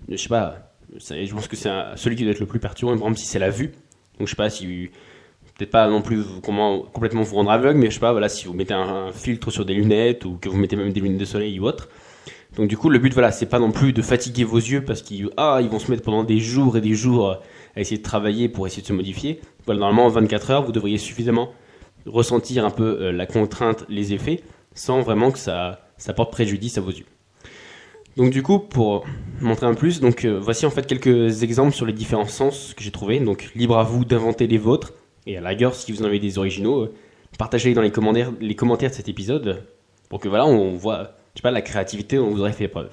je 0.09 0.17
sais 0.17 0.29
pas, 0.29 0.64
je 0.99 1.33
pense 1.33 1.49
que 1.49 1.57
c'est 1.57 1.71
celui 1.97 2.17
qui 2.17 2.23
doit 2.23 2.33
être 2.33 2.41
le 2.41 2.47
plus 2.47 2.61
perturbant, 2.61 2.93
par 2.93 3.03
exemple, 3.09 3.19
si 3.19 3.27
c'est 3.27 3.39
la 3.39 3.51
vue. 3.51 3.73
Donc, 4.19 4.27
je 4.29 4.31
sais 4.31 4.37
pas 4.37 4.51
si. 4.51 4.91
Peut-être 5.57 5.71
pas 5.71 5.89
non 5.89 6.03
plus 6.03 6.25
complètement 6.43 7.23
vous 7.23 7.37
rendre 7.37 7.53
aveugle, 7.53 7.79
mais 7.79 7.87
je 7.87 7.95
sais 7.95 8.01
pas, 8.01 8.11
voilà, 8.11 8.29
si 8.29 8.47
vous 8.47 8.55
mettez 8.55 8.75
un, 8.75 9.13
filtre 9.13 9.53
sur 9.53 9.65
des 9.65 9.75
lunettes 9.75 10.25
ou 10.25 10.37
que 10.37 10.49
vous 10.49 10.57
mettez 10.57 10.75
même 10.75 10.93
des 10.93 11.01
lunettes 11.01 11.21
de 11.21 11.25
soleil 11.25 11.61
ou 11.61 11.67
autre, 11.67 11.89
Donc 12.57 12.69
du 12.69 12.77
coup, 12.77 12.91
le 12.91 12.99
but, 12.99 13.13
voilà, 13.13 13.31
c'est 13.31 13.47
pas 13.47 13.61
non 13.61 13.71
plus 13.71 13.93
de 13.93 14.03
fatiguer 14.03 14.43
vos 14.43 14.59
yeux 14.59 14.85
parce 14.85 15.01
qu'ils 15.01 15.31
ah, 15.37 15.61
vont 15.63 15.79
se 15.79 15.93
mettre 15.93 16.03
pendant 16.03 16.25
des 16.25 16.41
jours 16.41 16.77
et 16.77 16.81
des 16.81 16.95
jours 16.95 17.41
à 17.77 17.81
essayer 17.81 17.99
de 17.99 18.03
travailler 18.03 18.49
pour 18.49 18.67
essayer 18.67 18.83
de 18.83 18.87
se 18.89 18.93
modifier. 18.93 19.41
Voilà, 19.65 19.79
normalement, 19.79 20.07
en 20.07 20.09
24 20.09 20.51
heures, 20.51 20.65
vous 20.65 20.73
devriez 20.73 20.99
suffisamment 20.99 21.51
ressentir 22.07 22.65
un 22.65 22.71
peu 22.71 22.99
euh, 23.01 23.13
la 23.13 23.27
contrainte, 23.27 23.85
les 23.89 24.13
effets, 24.13 24.43
sans 24.75 25.03
vraiment 25.03 25.31
que 25.31 25.39
ça, 25.39 25.87
ça 25.99 26.15
porte 26.15 26.33
préjudice 26.33 26.79
à 26.79 26.81
vos 26.81 26.91
yeux. 26.91 27.07
Donc 28.17 28.31
du 28.31 28.43
coup, 28.43 28.59
pour 28.59 29.05
montrer 29.41 29.67
un 29.67 29.75
plus, 29.75 30.01
donc 30.01 30.25
euh, 30.25 30.39
voici 30.41 30.67
en 30.67 30.71
fait 30.71 30.87
quelques 30.87 31.43
exemples 31.43 31.75
sur 31.75 31.85
les 31.85 31.93
différents 31.93 32.27
sens 32.27 32.75
que 32.77 32.83
j'ai 32.83 32.93
trouvés. 32.93 33.19
Donc 33.19 33.51
libre 33.55 33.77
à 33.77 33.83
vous 33.83 34.05
d'inventer 34.05 34.47
les 34.47 34.59
vôtres. 34.59 34.93
Et 35.27 35.37
à 35.37 35.41
la 35.41 35.51
rigueur, 35.51 35.75
si 35.75 35.91
vous 35.91 36.03
en 36.03 36.05
avez 36.05 36.21
des 36.21 36.39
originaux, 36.39 36.83
euh, 36.83 36.95
partagez-les 37.39 37.75
dans 37.75 37.83
les 37.83 37.91
commentaires, 37.91 38.33
les 38.41 38.55
commentaires 38.55 38.91
de 38.91 38.95
cet 38.95 39.09
épisode 39.09 39.65
pour 40.09 40.21
que 40.21 40.29
voilà, 40.29 40.47
on 40.47 40.75
voit, 40.75 41.15
je 41.35 41.41
sais 41.41 41.43
pas, 41.43 41.51
la 41.51 41.63
créativité 41.63 42.17
dont 42.17 42.31
vous 42.31 42.41
aurez 42.41 42.53
fait 42.53 42.69
preuve. 42.69 42.91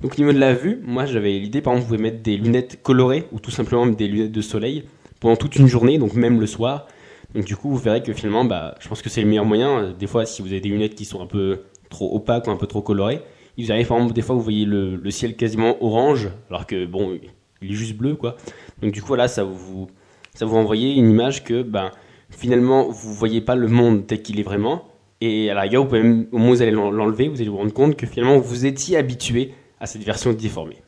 Donc 0.00 0.14
au 0.14 0.16
niveau 0.16 0.32
de 0.32 0.38
la 0.38 0.54
vue, 0.54 0.80
moi 0.84 1.06
j'avais 1.06 1.38
l'idée, 1.38 1.60
par 1.60 1.74
exemple, 1.74 1.88
vous 1.88 1.96
pouvez 1.96 2.10
mettre 2.10 2.22
des 2.22 2.36
lunettes 2.36 2.82
colorées 2.82 3.26
ou 3.32 3.38
tout 3.38 3.50
simplement 3.50 3.86
des 3.86 4.08
lunettes 4.08 4.32
de 4.32 4.40
soleil 4.40 4.84
pendant 5.20 5.36
toute 5.36 5.56
une 5.56 5.66
journée, 5.66 5.98
donc 5.98 6.14
même 6.14 6.40
le 6.40 6.46
soir. 6.46 6.86
Donc 7.34 7.44
du 7.44 7.56
coup, 7.56 7.68
vous 7.68 7.76
verrez 7.76 8.02
que 8.02 8.12
finalement, 8.12 8.44
bah, 8.44 8.74
je 8.80 8.88
pense 8.88 9.02
que 9.02 9.10
c'est 9.10 9.20
le 9.20 9.28
meilleur 9.28 9.44
moyen. 9.44 9.92
Des 9.96 10.06
fois, 10.06 10.24
si 10.24 10.40
vous 10.40 10.48
avez 10.48 10.60
des 10.60 10.68
lunettes 10.68 10.94
qui 10.94 11.04
sont 11.04 11.20
un 11.20 11.26
peu 11.26 11.60
trop 11.90 12.14
opaques 12.16 12.46
ou 12.46 12.50
un 12.50 12.56
peu 12.56 12.66
trop 12.66 12.80
colorées, 12.80 13.20
vous 13.64 13.72
arrive, 13.72 13.86
par 13.86 13.96
exemple, 13.98 14.14
des 14.14 14.22
fois, 14.22 14.34
vous 14.34 14.42
voyez 14.42 14.64
le, 14.64 15.10
ciel 15.10 15.36
quasiment 15.36 15.82
orange, 15.82 16.28
alors 16.48 16.66
que 16.66 16.86
bon, 16.86 17.18
il 17.62 17.70
est 17.70 17.74
juste 17.74 17.96
bleu, 17.96 18.14
quoi. 18.14 18.36
Donc 18.82 18.92
du 18.92 19.02
coup, 19.02 19.14
là, 19.14 19.28
ça 19.28 19.44
vous, 19.44 19.88
ça 20.34 20.46
vous 20.46 20.56
envoie 20.56 20.76
une 20.76 21.10
image 21.10 21.44
que, 21.44 21.62
ben, 21.62 21.90
finalement, 22.30 22.88
vous 22.88 23.12
voyez 23.12 23.40
pas 23.40 23.56
le 23.56 23.68
monde 23.68 24.06
tel 24.06 24.22
qu'il 24.22 24.38
est 24.38 24.44
vraiment. 24.44 24.84
Et 25.20 25.50
à 25.50 25.54
la 25.54 25.62
rigueur, 25.62 25.82
vous 25.82 25.88
pouvez 25.88 26.26
au 26.30 26.38
moins 26.38 26.50
vous 26.50 26.62
allez 26.62 26.70
l'enlever, 26.70 27.28
vous 27.28 27.40
allez 27.40 27.50
vous 27.50 27.56
rendre 27.56 27.72
compte 27.72 27.96
que 27.96 28.06
finalement, 28.06 28.38
vous 28.38 28.66
étiez 28.66 28.96
habitué 28.96 29.54
à 29.80 29.86
cette 29.86 30.02
version 30.04 30.32
déformée. 30.32 30.82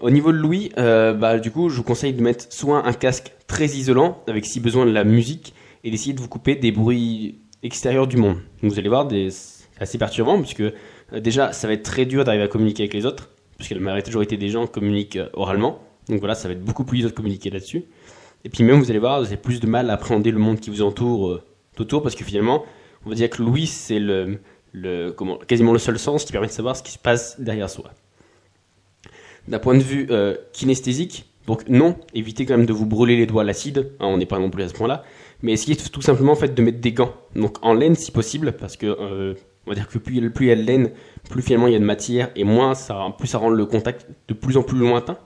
Au 0.00 0.10
niveau 0.10 0.32
de 0.32 0.38
l'ouïe, 0.38 0.70
euh, 0.78 1.12
bah, 1.12 1.38
du 1.38 1.50
coup, 1.50 1.68
je 1.68 1.76
vous 1.76 1.82
conseille 1.82 2.14
de 2.14 2.22
mettre 2.22 2.46
soit 2.50 2.86
un 2.86 2.92
casque 2.92 3.32
très 3.46 3.66
isolant, 3.66 4.22
avec 4.28 4.46
si 4.46 4.60
besoin 4.60 4.86
de 4.86 4.92
la 4.92 5.04
musique, 5.04 5.54
et 5.84 5.90
d'essayer 5.90 6.12
de 6.12 6.20
vous 6.20 6.28
couper 6.28 6.54
des 6.54 6.72
bruits 6.72 7.40
extérieurs 7.62 8.06
du 8.06 8.16
monde. 8.16 8.38
vous 8.62 8.78
allez 8.78 8.88
voir, 8.88 9.08
c'est 9.10 9.66
assez 9.78 9.98
perturbant, 9.98 10.40
puisque 10.40 10.62
déjà, 11.12 11.52
ça 11.52 11.66
va 11.66 11.74
être 11.74 11.82
très 11.82 12.06
dur 12.06 12.24
d'arriver 12.24 12.44
à 12.44 12.48
communiquer 12.48 12.84
avec 12.84 12.94
les 12.94 13.06
autres, 13.06 13.30
puisque 13.56 13.72
la 13.72 13.80
majorité 13.80 14.36
des 14.36 14.48
gens 14.48 14.66
communiquent 14.66 15.16
euh, 15.16 15.28
oralement. 15.32 15.82
Donc 16.08 16.20
voilà, 16.20 16.34
ça 16.34 16.48
va 16.48 16.54
être 16.54 16.64
beaucoup 16.64 16.84
plus 16.84 16.98
dur 16.98 17.10
de 17.10 17.14
communiquer 17.14 17.50
là-dessus. 17.50 17.84
Et 18.44 18.48
puis 18.48 18.64
même, 18.64 18.78
vous 18.78 18.90
allez 18.90 18.98
voir, 18.98 19.20
vous 19.20 19.26
avez 19.26 19.36
plus 19.36 19.60
de 19.60 19.66
mal 19.66 19.90
à 19.90 19.94
appréhender 19.94 20.30
le 20.30 20.38
monde 20.38 20.60
qui 20.60 20.70
vous 20.70 20.82
entoure 20.82 21.40
autour, 21.80 22.02
parce 22.02 22.14
que 22.14 22.24
finalement, 22.24 22.64
on 23.04 23.10
va 23.10 23.16
dire 23.16 23.30
que 23.30 23.42
l'ouïe, 23.42 23.66
c'est 23.66 23.98
le, 23.98 24.38
quasiment 25.46 25.72
le 25.72 25.78
seul 25.78 25.98
sens 25.98 26.24
qui 26.24 26.32
permet 26.32 26.46
de 26.46 26.52
savoir 26.52 26.76
ce 26.76 26.82
qui 26.82 26.92
se 26.92 26.98
passe 26.98 27.40
derrière 27.40 27.68
soi. 27.68 27.90
D'un 29.48 29.58
point 29.58 29.76
de 29.76 29.82
vue 29.82 30.06
euh, 30.10 30.36
kinesthésique, 30.52 31.26
donc 31.46 31.68
non, 31.68 31.96
évitez 32.14 32.46
quand 32.46 32.56
même 32.56 32.66
de 32.66 32.72
vous 32.72 32.86
brûler 32.86 33.16
les 33.16 33.26
doigts 33.26 33.42
à 33.42 33.44
l'acide, 33.44 33.90
hein, 33.98 34.06
on 34.06 34.18
n'est 34.18 34.26
pas 34.26 34.38
non 34.38 34.50
plus 34.50 34.62
à 34.62 34.68
ce 34.68 34.74
point-là, 34.74 35.02
mais 35.42 35.52
essayez 35.52 35.76
tout 35.76 36.02
simplement 36.02 36.32
en 36.32 36.36
fait 36.36 36.54
de 36.54 36.62
mettre 36.62 36.78
des 36.78 36.92
gants, 36.92 37.14
donc 37.34 37.56
en 37.62 37.72
laine 37.72 37.96
si 37.96 38.12
possible, 38.12 38.52
parce 38.52 38.76
que 38.76 38.86
euh, 38.86 39.34
on 39.70 39.72
va 39.72 39.76
dire 39.76 39.88
que 39.88 39.98
plus, 39.98 40.16
il 40.16 40.46
y 40.46 40.50
a 40.50 40.56
de 40.56 40.62
laine, 40.62 40.90
plus 41.30 41.42
finalement 41.42 41.68
il 41.68 41.74
y 41.74 41.76
a 41.76 41.78
de 41.78 41.84
matière, 41.84 42.30
et 42.34 42.42
moins 42.42 42.74
ça, 42.74 43.14
plus 43.16 43.28
ça 43.28 43.38
rend 43.38 43.50
le 43.50 43.66
contact 43.66 44.08
de 44.26 44.34
plus 44.34 44.56
en 44.56 44.64
plus 44.64 44.76
lointain. 44.76 45.16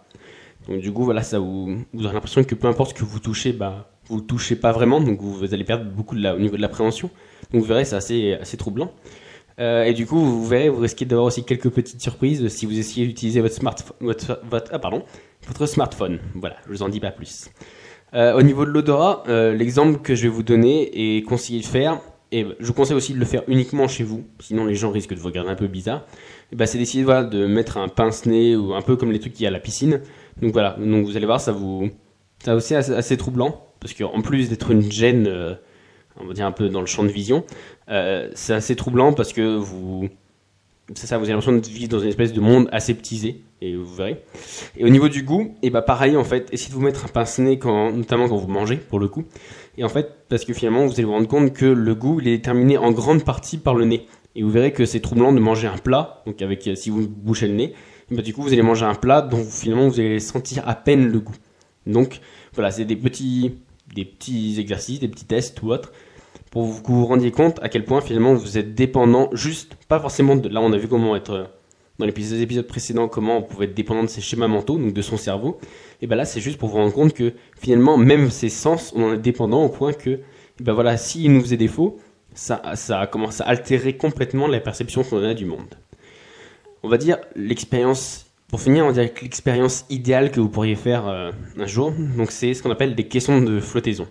Donc 0.68 0.80
du 0.80 0.92
coup 0.92 1.02
voilà, 1.02 1.22
ça 1.22 1.38
vous, 1.38 1.78
vous 1.94 2.04
aurez 2.04 2.12
l'impression 2.12 2.44
que 2.44 2.54
peu 2.54 2.68
importe 2.68 2.90
ce 2.90 2.94
que 2.94 3.04
vous 3.04 3.20
touchez, 3.20 3.54
bah 3.54 3.90
vous 4.08 4.18
le 4.18 4.22
touchez 4.22 4.54
pas 4.54 4.70
vraiment, 4.70 5.00
donc 5.00 5.22
vous, 5.22 5.54
allez 5.54 5.64
perdre 5.64 5.90
beaucoup 5.90 6.14
au 6.14 6.38
niveau 6.38 6.56
de 6.56 6.60
l'appréhension. 6.60 7.08
Donc 7.52 7.62
vous 7.62 7.66
verrez, 7.66 7.86
c'est 7.86 7.96
assez, 7.96 8.56
troublant. 8.58 8.92
Euh, 9.60 9.84
et 9.84 9.94
du 9.94 10.04
coup, 10.04 10.18
vous 10.18 10.46
verrez, 10.46 10.68
vous 10.68 10.80
risquez 10.80 11.06
d'avoir 11.06 11.28
aussi 11.28 11.44
quelques 11.44 11.70
petites 11.70 12.02
surprises 12.02 12.46
si 12.48 12.66
vous 12.66 12.78
essayez 12.78 13.06
d'utiliser 13.06 13.40
votre, 13.40 13.58
ah, 13.62 15.66
smartphone. 15.66 16.18
Voilà, 16.34 16.56
je 16.66 16.70
vous 16.70 16.82
en 16.82 16.90
dis 16.90 17.00
pas 17.00 17.12
plus. 17.12 17.48
Euh, 18.12 18.36
au 18.36 18.42
niveau 18.42 18.66
de 18.66 18.70
l'odorat, 18.70 19.22
euh, 19.28 19.54
l'exemple 19.54 20.00
que 20.00 20.14
je 20.14 20.24
vais 20.24 20.28
vous 20.28 20.42
donner 20.42 21.16
est 21.16 21.22
conseillé 21.22 21.60
de 21.60 21.66
faire, 21.66 21.98
et 22.38 22.46
je 22.58 22.66
vous 22.66 22.72
conseille 22.72 22.96
aussi 22.96 23.14
de 23.14 23.18
le 23.18 23.24
faire 23.24 23.42
uniquement 23.48 23.88
chez 23.88 24.04
vous, 24.04 24.24
sinon 24.40 24.64
les 24.64 24.74
gens 24.74 24.90
risquent 24.90 25.14
de 25.14 25.20
vous 25.20 25.28
regarder 25.28 25.50
un 25.50 25.56
peu 25.56 25.66
bizarre. 25.66 26.04
Et 26.52 26.56
ben, 26.56 26.66
c'est 26.66 26.78
d'essayer 26.78 27.04
de 27.04 27.46
mettre 27.46 27.78
un 27.78 27.88
pince-nez 27.88 28.56
ou 28.56 28.74
un 28.74 28.82
peu 28.82 28.96
comme 28.96 29.12
les 29.12 29.20
trucs 29.20 29.34
qu'il 29.34 29.44
y 29.44 29.46
a 29.46 29.50
à 29.50 29.52
la 29.52 29.60
piscine. 29.60 30.00
Donc 30.40 30.52
voilà, 30.52 30.76
donc 30.78 31.06
vous 31.06 31.16
allez 31.16 31.26
voir, 31.26 31.40
ça 31.40 31.52
vous, 31.52 31.90
ça 32.42 32.54
aussi 32.54 32.74
assez, 32.74 32.92
assez 32.92 33.16
troublant, 33.16 33.66
parce 33.80 33.94
qu'en 33.94 34.20
plus 34.20 34.48
d'être 34.48 34.70
une 34.70 34.90
gêne 34.90 35.56
on 36.20 36.26
va 36.26 36.34
dire 36.34 36.46
un 36.46 36.52
peu 36.52 36.68
dans 36.68 36.80
le 36.80 36.86
champ 36.86 37.02
de 37.02 37.08
vision. 37.08 37.44
Euh, 37.88 38.30
c'est 38.34 38.54
assez 38.54 38.76
troublant 38.76 39.12
parce 39.12 39.32
que 39.32 39.56
vous, 39.56 40.08
c'est 40.94 41.06
ça, 41.06 41.18
vous 41.18 41.24
avez 41.24 41.32
l'impression 41.32 41.56
de 41.56 41.66
vivre 41.66 41.88
dans 41.88 42.00
une 42.00 42.08
espèce 42.08 42.32
de 42.32 42.40
monde 42.40 42.68
aseptisé, 42.72 43.42
et 43.60 43.76
vous 43.76 43.94
verrez. 43.94 44.22
Et 44.76 44.84
au 44.84 44.88
niveau 44.88 45.08
du 45.08 45.22
goût, 45.22 45.54
et 45.62 45.68
eh 45.68 45.70
bah 45.70 45.80
ben, 45.80 45.86
pareil 45.86 46.16
en 46.16 46.24
fait, 46.24 46.48
essayez 46.52 46.70
de 46.70 46.74
vous 46.74 46.82
mettre 46.82 47.04
un 47.04 47.08
pince-nez 47.08 47.58
quand, 47.58 47.92
notamment 47.92 48.28
quand 48.28 48.36
vous 48.36 48.48
mangez, 48.48 48.76
pour 48.76 48.98
le 48.98 49.08
coup. 49.08 49.24
Et 49.78 49.84
en 49.84 49.88
fait, 49.88 50.08
parce 50.28 50.44
que 50.44 50.52
finalement, 50.52 50.86
vous 50.86 50.92
allez 50.92 51.04
vous 51.04 51.12
rendre 51.12 51.28
compte 51.28 51.52
que 51.52 51.66
le 51.66 51.94
goût, 51.94 52.20
il 52.20 52.28
est 52.28 52.36
déterminé 52.36 52.78
en 52.78 52.92
grande 52.92 53.24
partie 53.24 53.58
par 53.58 53.74
le 53.74 53.84
nez. 53.84 54.06
Et 54.36 54.42
vous 54.42 54.50
verrez 54.50 54.72
que 54.72 54.84
c'est 54.84 55.00
troublant 55.00 55.32
de 55.32 55.40
manger 55.40 55.68
un 55.68 55.78
plat, 55.78 56.22
donc 56.26 56.42
avec, 56.42 56.68
si 56.74 56.90
vous 56.90 57.08
bouchez 57.08 57.46
le 57.46 57.54
nez, 57.54 57.74
bah, 58.10 58.22
du 58.22 58.34
coup, 58.34 58.42
vous 58.42 58.52
allez 58.52 58.62
manger 58.62 58.84
un 58.84 58.94
plat 58.94 59.22
dont 59.22 59.44
finalement 59.44 59.88
vous 59.88 60.00
allez 60.00 60.20
sentir 60.20 60.68
à 60.68 60.74
peine 60.74 61.06
le 61.06 61.20
goût. 61.20 61.36
Donc, 61.86 62.20
voilà, 62.52 62.70
c'est 62.70 62.84
des 62.84 62.96
petits, 62.96 63.58
des 63.94 64.04
petits 64.04 64.56
exercices, 64.58 65.00
des 65.00 65.08
petits 65.08 65.24
tests 65.24 65.62
ou 65.62 65.72
autres 65.72 65.92
pour 66.50 66.82
que 66.82 66.88
vous 66.88 67.00
vous 67.00 67.06
rendiez 67.06 67.30
compte 67.30 67.58
à 67.62 67.68
quel 67.68 67.84
point 67.84 68.00
finalement 68.00 68.34
vous 68.34 68.58
êtes 68.58 68.74
dépendant, 68.74 69.28
juste, 69.32 69.74
pas 69.88 70.00
forcément 70.00 70.36
de. 70.36 70.48
Là, 70.48 70.60
on 70.60 70.72
a 70.72 70.76
vu 70.76 70.88
comment 70.88 71.16
être. 71.16 71.30
Euh, 71.30 71.44
dans 71.98 72.06
les 72.06 72.42
épisodes 72.42 72.66
précédents, 72.66 73.06
comment 73.06 73.38
on 73.38 73.42
pouvait 73.42 73.66
être 73.66 73.74
dépendant 73.74 74.02
de 74.02 74.08
ses 74.08 74.20
schémas 74.20 74.48
mentaux, 74.48 74.78
donc 74.78 74.92
de 74.92 75.02
son 75.02 75.16
cerveau. 75.16 75.60
Et 76.02 76.08
ben 76.08 76.16
là, 76.16 76.24
c'est 76.24 76.40
juste 76.40 76.58
pour 76.58 76.70
vous 76.70 76.76
rendre 76.76 76.92
compte 76.92 77.12
que 77.12 77.34
finalement, 77.56 77.96
même 77.96 78.30
ses 78.30 78.48
sens, 78.48 78.92
on 78.96 79.04
en 79.04 79.12
est 79.14 79.18
dépendant 79.18 79.64
au 79.64 79.68
point 79.68 79.92
que, 79.92 80.18
ben 80.60 80.72
voilà, 80.72 80.96
s'il 80.96 81.32
nous 81.32 81.40
faisait 81.40 81.56
défaut, 81.56 81.98
ça, 82.34 82.60
ça 82.74 83.06
commence 83.06 83.40
à 83.40 83.44
altérer 83.44 83.96
complètement 83.96 84.48
la 84.48 84.58
perception 84.58 85.04
qu'on 85.04 85.22
a 85.22 85.34
du 85.34 85.44
monde. 85.44 85.74
On 86.82 86.88
va 86.88 86.98
dire 86.98 87.18
l'expérience 87.36 88.26
pour 88.48 88.60
finir, 88.60 88.84
on 88.86 88.92
dirait 88.92 89.10
que 89.10 89.22
l'expérience 89.22 89.84
idéale 89.88 90.30
que 90.30 90.40
vous 90.40 90.48
pourriez 90.48 90.74
faire 90.74 91.08
euh, 91.08 91.32
un 91.58 91.66
jour, 91.66 91.92
donc 92.16 92.30
c'est 92.30 92.54
ce 92.54 92.62
qu'on 92.62 92.70
appelle 92.70 92.94
des 92.94 93.08
caissons 93.08 93.40
de 93.40 93.58
flottaison. 93.58 94.06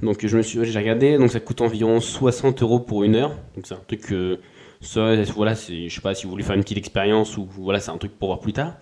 Donc 0.00 0.26
je 0.26 0.36
me 0.36 0.42
suis, 0.42 0.64
j'ai 0.64 0.78
regardé, 0.78 1.18
donc 1.18 1.30
ça 1.30 1.40
coûte 1.40 1.60
environ 1.60 2.00
60 2.00 2.62
euros 2.62 2.80
pour 2.80 3.04
une 3.04 3.14
heure. 3.14 3.36
Donc 3.54 3.66
c'est 3.66 3.74
un 3.74 3.80
truc 3.86 4.00
que, 4.00 4.38
ça, 4.80 5.14
voilà, 5.34 5.54
je 5.54 5.88
sais 5.88 6.00
pas 6.00 6.14
si 6.14 6.24
vous 6.24 6.30
voulez 6.30 6.42
faire 6.42 6.56
une 6.56 6.62
petite 6.62 6.78
expérience 6.78 7.36
ou 7.36 7.46
voilà, 7.58 7.78
c'est 7.80 7.90
un 7.90 7.98
truc 7.98 8.18
pour 8.18 8.28
voir 8.28 8.40
plus 8.40 8.52
tard. 8.52 8.74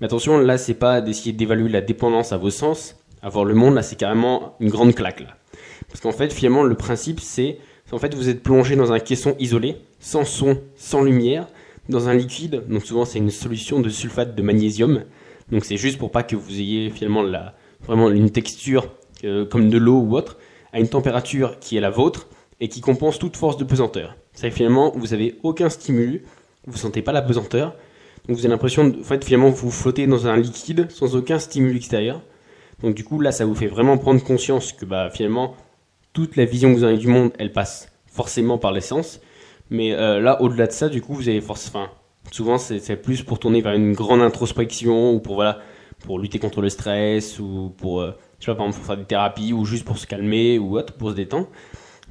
Mais 0.00 0.06
attention, 0.06 0.38
là 0.38 0.56
c'est 0.56 0.74
pas 0.74 1.00
d'essayer 1.00 1.32
d'évaluer 1.32 1.68
la 1.68 1.80
dépendance 1.80 2.32
à 2.32 2.36
vos 2.36 2.50
sens, 2.50 2.96
à 3.22 3.28
voir 3.28 3.44
le 3.44 3.54
monde, 3.54 3.74
là 3.74 3.82
c'est 3.82 3.96
carrément 3.96 4.56
une 4.60 4.70
grande 4.70 4.94
claque 4.94 5.20
là. 5.20 5.36
Parce 5.88 6.00
qu'en 6.00 6.12
fait, 6.12 6.32
finalement, 6.32 6.62
le 6.62 6.74
principe 6.74 7.20
c'est, 7.20 7.58
en 7.92 7.98
fait, 7.98 8.14
vous 8.14 8.28
êtes 8.28 8.42
plongé 8.42 8.74
dans 8.74 8.92
un 8.92 8.98
caisson 8.98 9.36
isolé, 9.38 9.76
sans 10.00 10.24
son, 10.24 10.60
sans 10.76 11.02
lumière, 11.02 11.46
dans 11.88 12.08
un 12.08 12.14
liquide, 12.14 12.64
donc 12.68 12.84
souvent 12.84 13.04
c'est 13.04 13.18
une 13.18 13.30
solution 13.30 13.80
de 13.80 13.88
sulfate 13.88 14.34
de 14.34 14.42
magnésium. 14.42 15.04
Donc 15.52 15.64
c'est 15.64 15.76
juste 15.76 15.98
pour 15.98 16.10
pas 16.10 16.22
que 16.22 16.34
vous 16.34 16.58
ayez 16.58 16.90
finalement 16.90 17.22
la, 17.22 17.54
vraiment 17.86 18.10
une 18.10 18.30
texture 18.30 18.88
euh, 19.22 19.44
comme 19.44 19.70
de 19.70 19.78
l'eau 19.78 20.00
ou 20.00 20.16
autre, 20.16 20.38
à 20.72 20.80
une 20.80 20.88
température 20.88 21.58
qui 21.60 21.76
est 21.76 21.80
la 21.80 21.90
vôtre 21.90 22.28
et 22.60 22.68
qui 22.68 22.80
compense 22.80 23.18
toute 23.18 23.36
force 23.36 23.56
de 23.56 23.64
pesanteur. 23.64 24.16
Ça 24.32 24.50
finalement, 24.50 24.92
vous 24.96 25.14
avez 25.14 25.38
aucun 25.42 25.68
stimulus, 25.68 26.22
vous 26.66 26.78
sentez 26.78 27.02
pas 27.02 27.12
la 27.12 27.22
pesanteur, 27.22 27.76
donc 28.26 28.36
vous 28.36 28.44
avez 28.44 28.52
l'impression, 28.52 28.88
de, 28.88 29.00
en 29.00 29.04
fait, 29.04 29.24
finalement, 29.24 29.50
vous 29.50 29.70
flottez 29.70 30.06
dans 30.06 30.26
un 30.26 30.36
liquide 30.36 30.90
sans 30.90 31.14
aucun 31.14 31.38
stimulus 31.38 31.76
extérieur. 31.76 32.22
Donc 32.82 32.94
du 32.94 33.04
coup, 33.04 33.20
là, 33.20 33.32
ça 33.32 33.44
vous 33.44 33.54
fait 33.54 33.66
vraiment 33.66 33.98
prendre 33.98 34.22
conscience 34.22 34.72
que 34.72 34.84
bah, 34.84 35.10
finalement, 35.10 35.54
toute 36.12 36.36
la 36.36 36.44
vision 36.44 36.72
que 36.72 36.78
vous 36.78 36.84
avez 36.84 36.96
du 36.96 37.08
monde, 37.08 37.32
elle 37.38 37.52
passe 37.52 37.88
forcément 38.06 38.56
par 38.56 38.72
l'essence. 38.72 39.20
Mais 39.70 39.92
euh, 39.92 40.20
là, 40.20 40.40
au-delà 40.40 40.66
de 40.66 40.72
ça, 40.72 40.88
du 40.88 41.02
coup, 41.02 41.14
vous 41.14 41.28
avez 41.28 41.40
force. 41.40 41.68
Enfin, 41.68 41.90
souvent, 42.30 42.56
c'est 42.58 42.96
plus 42.96 43.22
pour 43.22 43.38
tourner 43.38 43.60
vers 43.60 43.74
une 43.74 43.92
grande 43.92 44.22
introspection 44.22 45.12
ou 45.12 45.20
pour 45.20 45.34
voilà, 45.34 45.60
pour 46.00 46.18
lutter 46.18 46.38
contre 46.38 46.62
le 46.62 46.68
stress 46.70 47.38
ou 47.38 47.74
pour 47.76 48.00
euh, 48.00 48.12
sais 48.44 48.52
pas, 48.52 48.56
par 48.56 48.66
exemple, 48.66 48.78
pour 48.78 48.86
faire 48.86 48.96
des 48.96 49.04
thérapies 49.04 49.52
ou 49.52 49.64
juste 49.64 49.84
pour 49.84 49.98
se 49.98 50.06
calmer 50.06 50.58
ou 50.58 50.76
autre, 50.76 50.92
pour 50.92 51.10
se 51.10 51.14
détendre. 51.14 51.48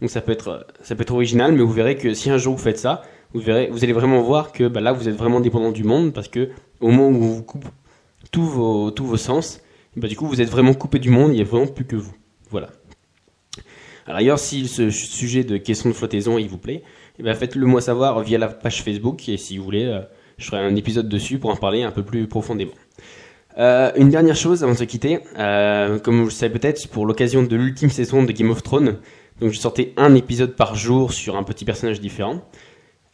Donc 0.02 0.10
ça 0.10 0.22
peut 0.22 0.32
être, 0.32 0.68
ça 0.82 0.96
peut 0.96 1.04
être 1.04 1.13
original, 1.13 1.54
mais 1.54 1.62
vous 1.62 1.72
verrez 1.72 1.96
que 1.96 2.13
si 2.13 2.30
un 2.30 2.38
jour 2.38 2.56
vous 2.56 2.62
faites 2.62 2.80
ça, 2.80 3.04
vous 3.34 3.40
verrez, 3.40 3.70
vous 3.72 3.84
allez 3.84 3.94
vraiment 3.94 4.22
voir 4.22 4.52
que 4.52 4.68
bah, 4.68 4.82
là 4.82 4.92
vous 4.92 5.08
êtes 5.08 5.16
vraiment 5.16 5.40
dépendant 5.40 5.72
du 5.72 5.84
monde 5.84 6.13
parce 6.13 6.28
que 6.28 6.50
au 6.80 6.90
moment 6.90 7.10
où 7.10 7.22
vous 7.22 7.44
coupez 7.44 7.68
tous 8.32 8.44
vos, 8.44 8.92
tous 8.92 9.06
vos 9.06 9.18
sens, 9.18 9.62
bah, 9.96 10.08
du 10.08 10.16
coup 10.16 10.28
vous 10.28 10.42
êtes 10.42 10.50
vraiment 10.50 10.74
coupé 10.74 11.00
du 11.00 11.10
monde, 11.10 11.32
il 11.32 11.36
n'y 11.36 11.42
a 11.42 11.46
vraiment 11.46 11.68
plus 11.68 11.86
que 11.86 11.96
vous. 11.96 12.13
Voilà. 12.50 12.70
Alors 14.06 14.20
ailleurs, 14.20 14.40
si 14.40 14.68
ce 14.68 14.90
sujet 14.90 15.44
de 15.44 15.58
question 15.58 15.90
de 15.90 15.96
flottaison 15.96 16.38
il 16.38 16.50
vous 16.50 16.58
plaît, 16.58 16.84
ben, 17.20 17.34
faites-le 17.34 17.66
moi 17.66 17.80
savoir 17.80 18.20
via 18.22 18.38
la 18.38 18.48
page 18.48 18.84
Facebook 18.84 19.30
et 19.30 19.38
si 19.38 19.58
vous 19.58 19.63
voulez, 19.63 19.86
euh, 19.86 20.02
je 20.38 20.48
ferai 20.48 20.60
un 20.60 20.75
épisode 20.75 21.08
dessus 21.08 21.40
pour 21.40 21.50
en 21.50 21.56
parler 21.56 21.84
un 21.84 21.92
peu 21.92 22.04
plus 22.04 22.28
profondément. 22.28 22.74
Euh, 23.58 23.92
une 23.96 24.10
dernière 24.10 24.36
chose 24.36 24.64
avant 24.64 24.74
de 24.74 24.78
se 24.78 24.84
quitter, 24.84 25.20
euh, 25.38 26.00
comme 26.00 26.20
vous 26.20 26.26
le 26.26 26.32
savez 26.32 26.52
peut-être, 26.52 26.88
pour 26.88 27.06
l'occasion 27.06 27.44
de 27.44 27.56
l'ultime 27.56 27.90
saison 27.90 28.24
de 28.24 28.32
Game 28.32 28.50
of 28.50 28.64
Thrones, 28.64 28.98
donc 29.40 29.52
je 29.52 29.60
sortais 29.60 29.94
un 29.96 30.16
épisode 30.16 30.56
par 30.56 30.76
jour 30.76 31.14
sur 31.14 31.36
un 31.36 31.44
petit 31.44 31.66
personnage 31.66 32.02
différent. 32.02 32.42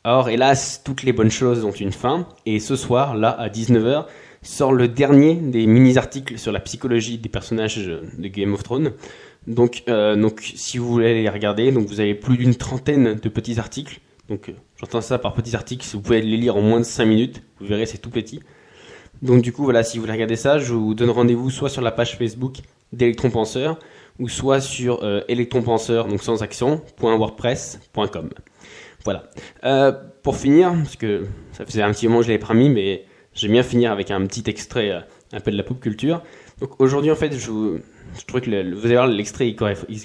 Or, 0.06 0.30
hélas, 0.30 0.82
toutes 0.86 1.04
les 1.04 1.12
bonnes 1.12 1.32
choses 1.32 1.66
ont 1.66 1.72
une 1.72 1.92
fin, 1.92 2.28
et 2.46 2.60
ce 2.60 2.78
soir, 2.78 3.18
là, 3.18 3.30
à 3.30 3.50
19h, 3.50 4.06
sort 4.42 4.72
le 4.72 4.88
dernier 4.88 5.36
des 5.36 5.68
mini-articles 5.68 6.38
sur 6.38 6.54
la 6.54 6.62
psychologie 6.62 7.18
des 7.18 7.28
personnages 7.28 7.78
de 7.78 8.28
Game 8.30 8.54
of 8.54 8.64
Thrones. 8.64 8.94
Donc, 9.46 9.84
euh, 9.90 10.16
donc 10.16 10.40
si 10.56 10.78
vous 10.78 10.88
voulez 10.88 11.22
les 11.22 11.30
regarder, 11.30 11.74
donc 11.74 11.88
vous 11.88 12.00
avez 12.00 12.16
plus 12.16 12.38
d'une 12.38 12.56
trentaine 12.56 13.16
de 13.16 13.30
petits 13.30 13.60
articles. 13.60 14.00
Donc, 14.30 14.54
j'entends 14.80 15.02
ça 15.02 15.18
par 15.18 15.34
petits 15.34 15.56
articles, 15.56 15.86
vous 15.92 16.02
pouvez 16.02 16.22
les 16.22 16.38
lire 16.38 16.56
en 16.56 16.62
moins 16.62 16.80
de 16.80 16.86
5 16.86 17.06
minutes, 17.06 17.42
vous 17.60 17.66
verrez, 17.66 17.86
c'est 17.86 17.98
tout 17.98 18.12
petit. 18.12 18.40
Donc, 19.22 19.42
du 19.42 19.52
coup, 19.52 19.64
voilà, 19.64 19.84
si 19.84 19.98
vous 19.98 20.04
voulez 20.04 20.14
regarder 20.14 20.36
ça, 20.36 20.60
je 20.60 20.74
vous 20.74 20.94
donne 20.94 21.10
rendez-vous 21.10 21.50
soit 21.50 21.70
sur 21.70 21.82
la 21.82 21.92
page 21.92 22.18
Facebook 22.18 22.58
d'Electron 22.94 23.30
Penseur, 23.30 23.78
ou 24.20 24.28
soit 24.30 24.62
sur 24.62 25.04
euh, 25.04 25.22
Electronpenseur, 25.28 26.08
donc 26.08 26.22
sans 26.22 26.44
accent, 26.44 26.82
.wordpress.com. 27.02 28.30
Voilà. 29.06 29.30
Euh, 29.64 29.94
pour 30.24 30.36
finir, 30.36 30.74
parce 30.74 30.98
que 30.98 31.26
ça 31.54 31.66
faisait 31.66 31.82
un 31.82 31.92
petit 31.92 32.08
moment 32.08 32.20
que 32.20 32.26
je 32.26 32.30
l'avais 32.30 32.40
promis, 32.40 32.70
mais 32.70 33.06
j'aime 33.34 33.52
bien 33.52 33.64
finir 33.64 33.92
avec 33.92 34.12
un 34.12 34.26
petit 34.26 34.44
extrait 34.48 34.92
euh, 34.92 35.00
un 35.32 35.40
peu 35.40 35.52
de 35.52 35.58
la 35.58 35.64
pop 35.64 35.80
culture. 35.80 36.22
Donc 36.60 36.80
aujourd'hui, 36.82 37.12
en 37.12 37.16
fait, 37.16 37.34
je, 37.34 37.80
je 38.18 38.26
trouve 38.28 38.42
que 38.42 38.50
le, 38.50 38.76
vous 38.76 38.86
allez 38.86 38.96
voir, 38.96 39.08
l'extrait, 39.08 39.48
il, 39.48 39.56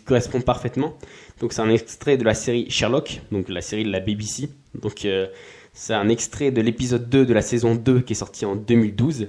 correspond 0.05 0.41
parfaitement. 0.41 0.97
Donc 1.41 1.53
c'est 1.53 1.63
un 1.63 1.71
extrait 1.71 2.17
de 2.17 2.25
la 2.25 2.35
série 2.35 2.71
Sherlock, 2.71 3.21
donc 3.33 3.49
la 3.49 3.61
série 3.61 3.85
de 3.85 3.91
la 3.91 4.01
BBC. 4.01 4.51
Donc 4.81 5.05
euh, 5.05 5.27
c'est 5.75 5.93
un 5.93 6.09
extrait 6.09 6.53
de 6.53 6.61
l'épisode 6.63 7.11
2 7.11 7.27
de 7.27 7.35
la 7.35 7.43
saison 7.43 7.75
2 7.75 8.01
qui 8.01 8.13
est 8.13 8.17
sorti 8.17 8.47
en 8.47 8.55
2012. 8.55 9.29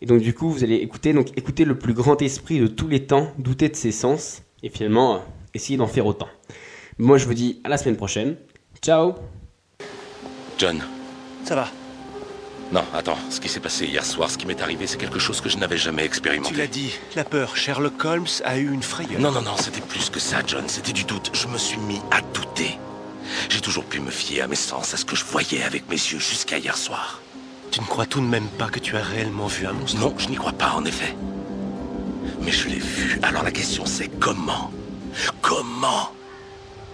Et 0.00 0.06
donc 0.06 0.20
du 0.20 0.34
coup, 0.34 0.50
vous 0.50 0.62
allez 0.62 0.76
écouter, 0.76 1.12
donc 1.12 1.36
écouter 1.36 1.64
le 1.64 1.76
plus 1.76 1.94
grand 1.94 2.20
esprit 2.22 2.60
de 2.60 2.66
tous 2.66 2.86
les 2.86 3.06
temps, 3.06 3.32
douter 3.38 3.68
de 3.68 3.74
ses 3.74 3.90
sens, 3.90 4.42
et 4.62 4.68
finalement 4.68 5.16
euh, 5.16 5.18
essayer 5.54 5.76
d'en 5.76 5.88
faire 5.88 6.06
autant. 6.06 6.28
Moi, 6.98 7.16
je 7.18 7.26
vous 7.26 7.34
dis 7.34 7.60
à 7.64 7.68
la 7.68 7.78
semaine 7.78 7.96
prochaine. 7.96 8.36
Ciao 8.82 9.14
John. 10.58 10.82
Ça 11.44 11.54
va. 11.56 11.68
Non, 12.70 12.84
attends, 12.92 13.16
ce 13.30 13.40
qui 13.40 13.48
s'est 13.48 13.60
passé 13.60 13.86
hier 13.86 14.04
soir, 14.04 14.30
ce 14.30 14.36
qui 14.36 14.46
m'est 14.46 14.60
arrivé, 14.60 14.86
c'est 14.86 14.98
quelque 14.98 15.18
chose 15.18 15.40
que 15.40 15.48
je 15.48 15.56
n'avais 15.56 15.78
jamais 15.78 16.04
expérimenté. 16.04 16.52
Tu 16.52 16.58
l'as 16.58 16.66
dit, 16.66 16.92
la 17.16 17.24
peur. 17.24 17.56
Sherlock 17.56 18.04
Holmes 18.04 18.26
a 18.44 18.58
eu 18.58 18.70
une 18.70 18.82
frayeur. 18.82 19.20
Non, 19.20 19.32
non, 19.32 19.40
non, 19.40 19.56
c'était 19.56 19.80
plus 19.80 20.10
que 20.10 20.20
ça, 20.20 20.42
John, 20.46 20.64
c'était 20.68 20.92
du 20.92 21.04
doute. 21.04 21.30
Je 21.32 21.48
me 21.48 21.56
suis 21.56 21.78
mis 21.78 22.00
à 22.10 22.20
douter. 22.20 22.76
J'ai 23.48 23.60
toujours 23.60 23.84
pu 23.84 24.00
me 24.00 24.10
fier 24.10 24.42
à 24.42 24.46
mes 24.46 24.56
sens, 24.56 24.94
à 24.94 24.96
ce 24.96 25.04
que 25.04 25.16
je 25.16 25.24
voyais 25.24 25.62
avec 25.62 25.88
mes 25.88 25.96
yeux 25.96 26.18
jusqu'à 26.18 26.58
hier 26.58 26.76
soir. 26.76 27.20
Tu 27.70 27.80
ne 27.80 27.86
crois 27.86 28.06
tout 28.06 28.20
de 28.20 28.26
même 28.26 28.48
pas 28.48 28.68
que 28.68 28.78
tu 28.78 28.96
as 28.96 29.02
réellement 29.02 29.46
vu 29.46 29.66
un 29.66 29.72
monstre? 29.72 30.00
Non, 30.00 30.14
je 30.18 30.28
n'y 30.28 30.36
crois 30.36 30.52
pas, 30.52 30.72
en 30.72 30.84
effet. 30.84 31.14
Mais 32.40 32.52
je 32.52 32.68
l'ai 32.68 32.78
vu. 32.78 33.18
Alors 33.22 33.42
la 33.42 33.50
question 33.50 33.84
c'est 33.84 34.08
comment? 34.08 34.70
Comment 35.42 36.10